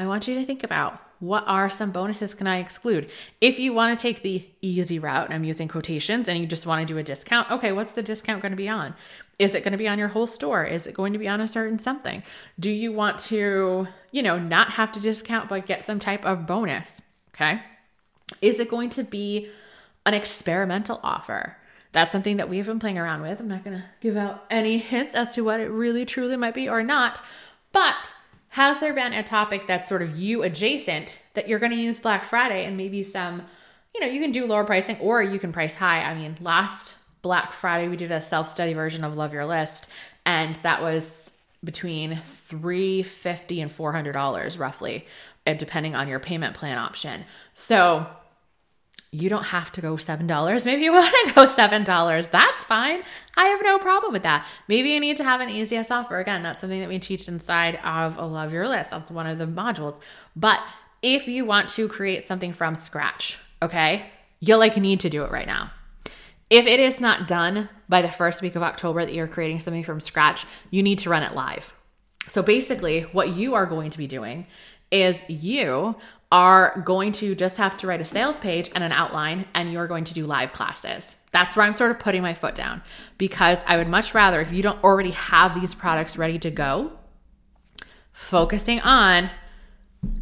I 0.00 0.06
want 0.08 0.26
you 0.26 0.34
to 0.34 0.44
think 0.44 0.64
about 0.64 1.00
what 1.20 1.44
are 1.46 1.70
some 1.70 1.92
bonuses 1.92 2.34
can 2.34 2.48
I 2.48 2.58
exclude? 2.58 3.08
If 3.40 3.60
you 3.60 3.72
want 3.72 3.96
to 3.96 4.02
take 4.02 4.22
the 4.22 4.44
easy 4.62 4.98
route, 4.98 5.26
and 5.26 5.32
I'm 5.32 5.44
using 5.44 5.68
quotations, 5.68 6.28
and 6.28 6.36
you 6.36 6.44
just 6.44 6.66
want 6.66 6.84
to 6.84 6.92
do 6.92 6.98
a 6.98 7.02
discount, 7.04 7.52
okay, 7.52 7.70
what's 7.70 7.92
the 7.92 8.02
discount 8.02 8.42
going 8.42 8.50
to 8.50 8.56
be 8.56 8.68
on? 8.68 8.96
Is 9.38 9.54
it 9.54 9.62
going 9.62 9.70
to 9.70 9.78
be 9.78 9.86
on 9.86 9.96
your 9.96 10.08
whole 10.08 10.26
store? 10.26 10.64
Is 10.64 10.88
it 10.88 10.94
going 10.94 11.12
to 11.12 11.20
be 11.20 11.28
on 11.28 11.40
a 11.40 11.46
certain 11.46 11.78
something? 11.78 12.24
Do 12.58 12.68
you 12.68 12.90
want 12.90 13.20
to, 13.28 13.86
you 14.10 14.22
know, 14.24 14.40
not 14.40 14.70
have 14.70 14.90
to 14.90 15.00
discount 15.00 15.48
but 15.48 15.66
get 15.66 15.84
some 15.84 16.00
type 16.00 16.24
of 16.24 16.48
bonus? 16.48 17.00
Okay. 17.32 17.62
Is 18.42 18.58
it 18.58 18.68
going 18.68 18.90
to 18.90 19.04
be 19.04 19.50
an 20.04 20.14
experimental 20.14 20.98
offer? 21.04 21.56
That's 21.92 22.10
something 22.10 22.38
that 22.38 22.48
we've 22.48 22.66
been 22.66 22.80
playing 22.80 22.98
around 22.98 23.22
with. 23.22 23.38
I'm 23.38 23.46
not 23.46 23.62
going 23.62 23.76
to 23.76 23.84
give 24.00 24.16
out 24.16 24.46
any 24.50 24.78
hints 24.78 25.14
as 25.14 25.32
to 25.34 25.44
what 25.44 25.60
it 25.60 25.70
really 25.70 26.04
truly 26.04 26.36
might 26.36 26.54
be 26.54 26.68
or 26.68 26.82
not, 26.82 27.22
but 27.70 28.14
has 28.50 28.80
there 28.80 28.92
been 28.92 29.12
a 29.12 29.22
topic 29.22 29.66
that's 29.66 29.88
sort 29.88 30.02
of 30.02 30.18
you 30.18 30.42
adjacent 30.42 31.20
that 31.34 31.48
you're 31.48 31.58
going 31.58 31.72
to 31.72 31.78
use 31.78 32.00
Black 32.00 32.24
Friday 32.24 32.64
and 32.64 32.76
maybe 32.76 33.02
some, 33.02 33.42
you 33.94 34.00
know, 34.00 34.08
you 34.08 34.20
can 34.20 34.32
do 34.32 34.44
lower 34.44 34.64
pricing 34.64 34.98
or 34.98 35.22
you 35.22 35.38
can 35.38 35.52
price 35.52 35.76
high. 35.76 36.02
I 36.02 36.14
mean, 36.14 36.36
last 36.40 36.96
Black 37.22 37.52
Friday 37.52 37.88
we 37.88 37.96
did 37.96 38.10
a 38.10 38.20
self-study 38.20 38.72
version 38.72 39.04
of 39.04 39.16
Love 39.16 39.32
Your 39.32 39.46
List 39.46 39.88
and 40.26 40.56
that 40.62 40.82
was 40.82 41.30
between 41.62 42.16
350 42.16 43.60
and 43.60 43.70
$400 43.70 44.58
roughly, 44.58 45.06
uh, 45.46 45.54
depending 45.54 45.94
on 45.94 46.08
your 46.08 46.18
payment 46.18 46.56
plan 46.56 46.78
option. 46.78 47.24
So, 47.54 48.06
you 49.12 49.28
don't 49.28 49.44
have 49.44 49.72
to 49.72 49.80
go 49.80 49.94
$7. 49.94 50.64
Maybe 50.64 50.82
you 50.82 50.92
want 50.94 51.14
to 51.26 51.34
go 51.34 51.46
$7. 51.46 52.30
That's 52.30 52.64
fine. 52.64 53.02
I 53.36 53.46
have 53.46 53.60
no 53.62 53.78
problem 53.78 54.12
with 54.12 54.22
that. 54.22 54.46
Maybe 54.68 54.90
you 54.90 55.00
need 55.00 55.16
to 55.16 55.24
have 55.24 55.40
an 55.40 55.48
ECS 55.48 55.90
offer. 55.90 56.18
Again, 56.18 56.42
that's 56.42 56.60
something 56.60 56.80
that 56.80 56.88
we 56.88 56.98
teach 56.98 57.28
inside 57.28 57.76
of 57.84 58.16
a 58.18 58.24
Love 58.24 58.52
Your 58.52 58.68
List. 58.68 58.90
That's 58.90 59.10
one 59.10 59.26
of 59.26 59.38
the 59.38 59.46
modules. 59.46 60.00
But 60.36 60.60
if 61.02 61.26
you 61.26 61.44
want 61.44 61.68
to 61.70 61.88
create 61.88 62.26
something 62.26 62.52
from 62.52 62.76
scratch, 62.76 63.38
okay, 63.62 64.06
you'll 64.38 64.58
like 64.58 64.76
need 64.76 65.00
to 65.00 65.10
do 65.10 65.24
it 65.24 65.30
right 65.30 65.46
now. 65.46 65.72
If 66.48 66.66
it 66.66 66.80
is 66.80 67.00
not 67.00 67.28
done 67.28 67.68
by 67.88 68.02
the 68.02 68.10
first 68.10 68.42
week 68.42 68.56
of 68.56 68.62
October 68.62 69.04
that 69.04 69.14
you're 69.14 69.28
creating 69.28 69.60
something 69.60 69.84
from 69.84 70.00
scratch, 70.00 70.46
you 70.70 70.82
need 70.82 70.98
to 71.00 71.10
run 71.10 71.22
it 71.22 71.34
live. 71.34 71.72
So 72.28 72.42
basically, 72.42 73.02
what 73.02 73.30
you 73.30 73.54
are 73.54 73.66
going 73.66 73.90
to 73.90 73.98
be 73.98 74.06
doing 74.06 74.46
is 74.90 75.20
you 75.28 75.94
are 76.32 76.80
going 76.84 77.12
to 77.12 77.34
just 77.34 77.56
have 77.56 77.76
to 77.78 77.86
write 77.86 78.00
a 78.00 78.04
sales 78.04 78.38
page 78.38 78.70
and 78.74 78.84
an 78.84 78.92
outline, 78.92 79.46
and 79.54 79.72
you're 79.72 79.88
going 79.88 80.04
to 80.04 80.14
do 80.14 80.26
live 80.26 80.52
classes. 80.52 81.16
That's 81.32 81.56
where 81.56 81.64
I'm 81.64 81.74
sort 81.74 81.90
of 81.90 81.98
putting 81.98 82.22
my 82.22 82.34
foot 82.34 82.54
down 82.54 82.82
because 83.18 83.64
I 83.66 83.76
would 83.76 83.88
much 83.88 84.14
rather, 84.14 84.40
if 84.40 84.52
you 84.52 84.62
don't 84.62 84.82
already 84.82 85.10
have 85.10 85.60
these 85.60 85.74
products 85.74 86.16
ready 86.16 86.38
to 86.40 86.50
go, 86.50 86.92
focusing 88.12 88.80
on 88.80 89.30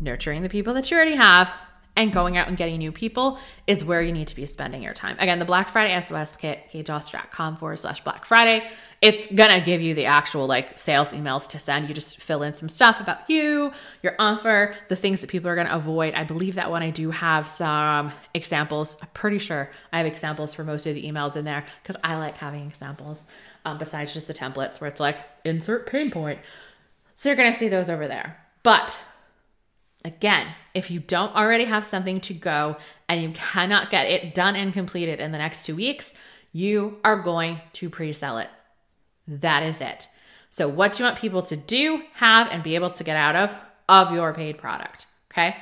nurturing 0.01 0.43
the 0.43 0.49
people 0.49 0.75
that 0.75 0.91
you 0.91 0.97
already 0.97 1.17
have 1.17 1.53
and 1.99 2.13
going 2.13 2.37
out 2.37 2.47
and 2.47 2.57
getting 2.57 2.79
new 2.79 2.93
people 2.93 3.39
is 3.67 3.85
where 3.85 4.01
you 4.01 4.13
need 4.13 4.29
to 4.29 4.37
be 4.37 4.47
spending 4.47 4.83
your 4.83 4.95
time. 4.95 5.17
Again, 5.19 5.41
the 5.41 5.45
Black 5.45 5.69
Friday 5.69 6.01
SOS 6.01 6.37
kit, 6.37 6.71
katedoster.com 6.73 7.57
forward 7.57 7.81
slash 7.81 8.03
Black 8.05 8.25
Friday. 8.25 8.67
It's 9.03 9.27
gonna 9.27 9.61
give 9.61 9.81
you 9.83 9.95
the 9.95 10.07
actual 10.07 10.47
like 10.47 10.79
sales 10.79 11.13
emails 11.13 11.49
to 11.51 11.59
send. 11.59 11.89
You 11.89 11.95
just 11.95 12.19
fill 12.19 12.45
in 12.45 12.53
some 12.53 12.69
stuff 12.69 13.01
about 13.01 13.29
you, 13.29 13.73
your 14.03 14.15
offer, 14.21 14.75
the 14.89 14.95
things 14.95 15.21
that 15.21 15.27
people 15.29 15.51
are 15.51 15.57
gonna 15.57 15.75
avoid. 15.75 16.15
I 16.15 16.23
believe 16.23 16.55
that 16.55 16.71
when 16.71 16.85
I 16.85 16.91
do 16.91 17.11
have 17.11 17.47
some 17.47 18.13
examples, 18.33 18.97
I'm 19.03 19.09
pretty 19.13 19.39
sure 19.39 19.69
I 19.93 19.99
have 19.99 20.07
examples 20.07 20.55
for 20.55 20.63
most 20.63 20.87
of 20.87 20.95
the 20.95 21.05
emails 21.05 21.37
in 21.37 21.45
there 21.45 21.65
because 21.83 22.01
I 22.05 22.17
like 22.17 22.37
having 22.39 22.65
examples 22.67 23.27
um, 23.65 23.77
besides 23.77 24.15
just 24.15 24.29
the 24.29 24.35
templates 24.35 24.81
where 24.81 24.89
it's 24.89 25.01
like 25.01 25.19
insert 25.45 25.89
pain 25.89 26.13
point. 26.13 26.39
So 27.17 27.29
you're 27.29 27.37
gonna 27.37 27.53
see 27.53 27.69
those 27.69 27.91
over 27.91 28.07
there. 28.07 28.39
But 28.63 29.05
Again, 30.05 30.47
if 30.75 30.91
you 30.91 31.01
don't 31.01 31.35
already 31.35 31.65
have 31.65 31.85
something 31.85 32.21
to 32.23 32.35
go 32.35 32.77
and 33.09 33.21
you 33.21 33.31
cannot 33.31 33.91
get 33.91 34.07
it 34.07 34.35
done 34.35 34.55
and 34.55 34.73
completed 34.73 35.21
in 35.21 35.33
the 35.33 35.39
next 35.39 35.67
two 35.67 35.75
weeks, 35.75 36.15
you 36.53 36.99
are 37.05 37.21
going 37.21 37.61
to 37.75 37.91
pre 37.91 38.13
sell 38.13 38.39
it. 38.39 38.49
That 39.27 39.63
is 39.63 39.81
it. 39.81 40.09
So, 40.51 40.69
what 40.69 40.93
do 40.93 41.03
you 41.03 41.05
want 41.05 41.19
people 41.19 41.43
to 41.43 41.57
do, 41.57 42.03
have, 42.15 42.51
and 42.51 42.63
be 42.63 42.75
able 42.75 42.91
to 42.91 43.05
get 43.05 43.17
out 43.17 43.37
of 43.37 43.55
of 43.89 44.13
your 44.13 44.33
paid 44.33 44.59
product? 44.59 45.07
Okay. 45.33 45.57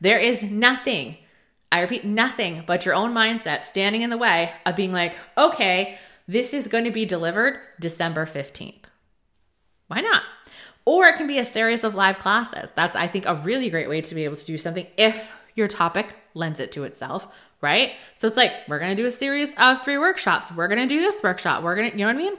There 0.00 0.18
is 0.18 0.42
nothing, 0.42 1.16
I 1.70 1.80
repeat, 1.82 2.04
nothing 2.04 2.64
but 2.66 2.84
your 2.84 2.94
own 2.94 3.14
mindset 3.14 3.64
standing 3.64 4.02
in 4.02 4.10
the 4.10 4.18
way 4.18 4.52
of 4.66 4.74
being 4.74 4.92
like, 4.92 5.14
okay, 5.38 5.96
this 6.26 6.52
is 6.52 6.66
going 6.66 6.84
to 6.84 6.90
be 6.90 7.04
delivered 7.04 7.60
December 7.78 8.26
15th. 8.26 8.84
Why 9.86 10.00
not? 10.00 10.22
Or 10.84 11.06
it 11.06 11.16
can 11.16 11.26
be 11.26 11.38
a 11.38 11.44
series 11.44 11.84
of 11.84 11.94
live 11.94 12.18
classes. 12.18 12.72
That's, 12.72 12.96
I 12.96 13.06
think, 13.06 13.26
a 13.26 13.36
really 13.36 13.70
great 13.70 13.88
way 13.88 14.00
to 14.00 14.14
be 14.14 14.24
able 14.24 14.36
to 14.36 14.44
do 14.44 14.58
something 14.58 14.86
if 14.96 15.32
your 15.54 15.68
topic 15.68 16.16
lends 16.34 16.60
it 16.60 16.72
to 16.72 16.84
itself, 16.84 17.28
right? 17.60 17.92
So 18.16 18.26
it's 18.26 18.36
like, 18.36 18.52
we're 18.68 18.80
to 18.80 18.94
do 18.94 19.06
a 19.06 19.10
series 19.10 19.54
of 19.58 19.82
three 19.84 19.98
workshops. 19.98 20.50
We're 20.50 20.68
to 20.68 20.86
do 20.86 21.00
this 21.00 21.22
workshop. 21.22 21.62
We're 21.62 21.76
to, 21.76 21.84
you 21.84 21.98
know 21.98 22.06
what 22.06 22.16
I 22.16 22.18
mean? 22.18 22.34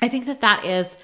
I 0.00 0.08
think 0.08 0.26
that 0.26 0.40
that 0.40 0.64
is 0.64 0.96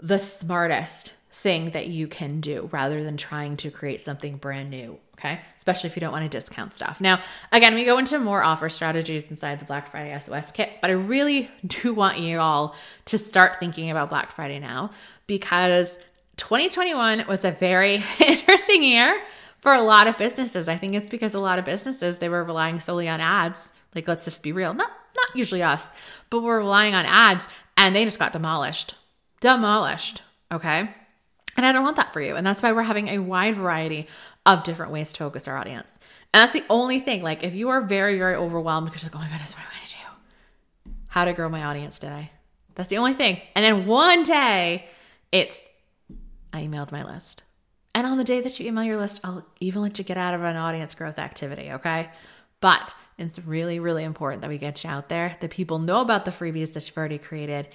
the 0.00 0.18
smartest 0.18 1.14
thing 1.30 1.70
that 1.70 1.86
you 1.86 2.08
can 2.08 2.40
do 2.40 2.68
rather 2.72 3.04
than 3.04 3.16
trying 3.16 3.56
to 3.58 3.70
create 3.70 4.00
something 4.00 4.36
brand 4.36 4.70
new. 4.70 4.98
Okay. 5.14 5.40
Especially 5.56 5.90
if 5.90 5.96
you 5.96 6.00
don't 6.00 6.12
want 6.12 6.30
to 6.30 6.38
discount 6.38 6.72
stuff. 6.72 7.00
Now, 7.00 7.20
again, 7.50 7.74
we 7.74 7.84
go 7.84 7.98
into 7.98 8.18
more 8.20 8.42
offer 8.42 8.68
strategies 8.68 9.28
inside 9.30 9.58
the 9.58 9.64
Black 9.64 9.90
Friday 9.90 10.16
SOS 10.18 10.52
kit, 10.52 10.70
but 10.80 10.90
I 10.90 10.94
really 10.94 11.50
do 11.66 11.92
want 11.94 12.18
you 12.18 12.38
all 12.38 12.76
to 13.06 13.18
start 13.18 13.58
thinking 13.58 13.90
about 13.90 14.10
Black 14.10 14.30
Friday 14.30 14.60
now 14.60 14.90
because 15.26 15.96
2021 16.38 17.26
was 17.28 17.44
a 17.44 17.50
very 17.50 18.02
interesting 18.26 18.82
year 18.82 19.20
for 19.60 19.74
a 19.74 19.80
lot 19.80 20.06
of 20.06 20.16
businesses. 20.16 20.68
I 20.68 20.76
think 20.76 20.94
it's 20.94 21.10
because 21.10 21.34
a 21.34 21.40
lot 21.40 21.58
of 21.58 21.64
businesses 21.64 22.18
they 22.18 22.28
were 22.28 22.44
relying 22.44 22.80
solely 22.80 23.08
on 23.08 23.20
ads. 23.20 23.70
Like 23.94 24.08
let's 24.08 24.24
just 24.24 24.42
be 24.42 24.52
real. 24.52 24.72
Not 24.72 24.90
not 25.16 25.36
usually 25.36 25.62
us, 25.62 25.86
but 26.30 26.42
we're 26.42 26.58
relying 26.58 26.94
on 26.94 27.04
ads 27.04 27.48
and 27.76 27.94
they 27.94 28.04
just 28.04 28.18
got 28.18 28.32
demolished. 28.32 28.94
Demolished, 29.40 30.22
okay? 30.52 30.90
And 31.56 31.66
I 31.66 31.72
don't 31.72 31.82
want 31.82 31.96
that 31.96 32.12
for 32.12 32.20
you. 32.20 32.36
And 32.36 32.46
that's 32.46 32.62
why 32.62 32.72
we're 32.72 32.82
having 32.82 33.08
a 33.08 33.18
wide 33.18 33.56
variety 33.56 34.06
of 34.46 34.62
different 34.62 34.92
ways 34.92 35.12
to 35.12 35.18
focus 35.18 35.48
our 35.48 35.56
audience. 35.56 35.98
And 36.32 36.42
that's 36.42 36.52
the 36.52 36.64
only 36.70 37.00
thing. 37.00 37.22
Like 37.22 37.42
if 37.42 37.54
you 37.54 37.70
are 37.70 37.80
very 37.80 38.16
very 38.16 38.36
overwhelmed 38.36 38.86
because 38.86 39.02
like, 39.02 39.14
"Oh 39.14 39.18
my 39.18 39.28
goodness, 39.28 39.54
what 39.54 39.62
am 39.62 39.68
I 39.72 39.76
going 39.76 39.86
to 39.86 39.92
do?" 39.92 40.94
How 41.08 41.24
to 41.24 41.32
grow 41.32 41.48
my 41.48 41.64
audience 41.64 41.98
today. 41.98 42.30
That's 42.74 42.88
the 42.88 42.98
only 42.98 43.14
thing. 43.14 43.40
And 43.56 43.64
then 43.64 43.86
one 43.86 44.22
day 44.22 44.86
it's 45.32 45.58
I 46.52 46.62
emailed 46.62 46.92
my 46.92 47.04
list. 47.04 47.42
And 47.94 48.06
on 48.06 48.18
the 48.18 48.24
day 48.24 48.40
that 48.40 48.58
you 48.58 48.66
email 48.66 48.84
your 48.84 48.96
list, 48.96 49.20
I'll 49.24 49.44
even 49.60 49.82
let 49.82 49.98
you 49.98 50.04
get 50.04 50.16
out 50.16 50.34
of 50.34 50.42
an 50.42 50.56
audience 50.56 50.94
growth 50.94 51.18
activity, 51.18 51.72
okay? 51.72 52.10
But 52.60 52.94
it's 53.18 53.38
really, 53.40 53.80
really 53.80 54.04
important 54.04 54.42
that 54.42 54.50
we 54.50 54.58
get 54.58 54.84
you 54.84 54.90
out 54.90 55.08
there, 55.08 55.36
that 55.40 55.50
people 55.50 55.78
know 55.78 56.00
about 56.00 56.24
the 56.24 56.30
freebies 56.30 56.72
that 56.74 56.86
you've 56.86 56.96
already 56.96 57.18
created, 57.18 57.68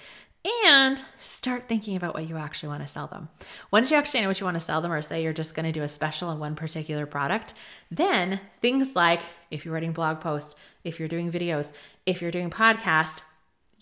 and 0.66 1.02
start 1.22 1.68
thinking 1.68 1.96
about 1.96 2.14
what 2.14 2.28
you 2.28 2.36
actually 2.36 2.68
want 2.68 2.82
to 2.82 2.88
sell 2.88 3.06
them. 3.06 3.28
Once 3.70 3.90
you 3.90 3.96
actually 3.96 4.20
know 4.20 4.28
what 4.28 4.40
you 4.40 4.44
want 4.44 4.56
to 4.56 4.62
sell 4.62 4.80
them, 4.80 4.92
or 4.92 5.02
say 5.02 5.22
you're 5.22 5.32
just 5.32 5.54
going 5.54 5.64
to 5.64 5.72
do 5.72 5.82
a 5.82 5.88
special 5.88 6.28
on 6.28 6.38
one 6.38 6.54
particular 6.54 7.06
product, 7.06 7.54
then 7.90 8.40
things 8.60 8.94
like 8.94 9.20
if 9.50 9.64
you're 9.64 9.74
writing 9.74 9.92
blog 9.92 10.20
posts, 10.20 10.54
if 10.84 10.98
you're 10.98 11.08
doing 11.08 11.30
videos, 11.30 11.72
if 12.06 12.20
you're 12.20 12.30
doing 12.30 12.50
podcast, 12.50 13.20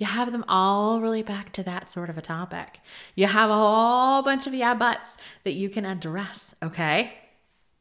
you 0.03 0.09
have 0.09 0.33
them 0.33 0.45
all 0.49 1.01
really 1.01 1.23
back 1.23 1.53
to 1.53 1.63
that 1.63 1.89
sort 1.89 2.11
of 2.11 2.19
a 2.19 2.21
topic. 2.21 2.81
You 3.15 3.29
have 3.29 3.51
a 3.51 3.55
whole 3.55 4.21
bunch 4.23 4.49
of 4.49 4.53
yeah 4.53 4.75
buts 4.75 5.17
that 5.45 5.53
you 5.53 5.69
can 5.69 5.87
address, 5.87 6.57
okay? 6.61 7.13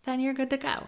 Then 0.05 0.19
you're 0.19 0.35
good 0.35 0.51
to 0.51 0.57
go. 0.57 0.85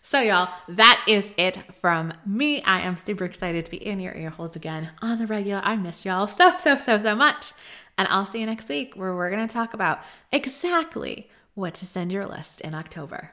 So, 0.00 0.20
y'all, 0.20 0.48
that 0.68 1.04
is 1.06 1.34
it 1.36 1.58
from 1.74 2.14
me. 2.24 2.62
I 2.62 2.80
am 2.80 2.96
super 2.96 3.26
excited 3.26 3.66
to 3.66 3.70
be 3.70 3.76
in 3.76 4.00
your 4.00 4.14
ear 4.14 4.30
holes 4.30 4.56
again 4.56 4.88
on 5.02 5.18
the 5.18 5.26
regular. 5.26 5.60
I 5.62 5.76
miss 5.76 6.06
y'all 6.06 6.26
so, 6.26 6.54
so, 6.58 6.78
so, 6.78 6.98
so 6.98 7.14
much. 7.14 7.52
And 7.98 8.08
I'll 8.08 8.24
see 8.24 8.40
you 8.40 8.46
next 8.46 8.70
week 8.70 8.94
where 8.96 9.14
we're 9.14 9.30
going 9.30 9.46
to 9.46 9.52
talk 9.52 9.74
about 9.74 10.00
exactly 10.32 11.28
what 11.52 11.74
to 11.74 11.84
send 11.84 12.10
your 12.10 12.24
list 12.24 12.62
in 12.62 12.74
October. 12.74 13.32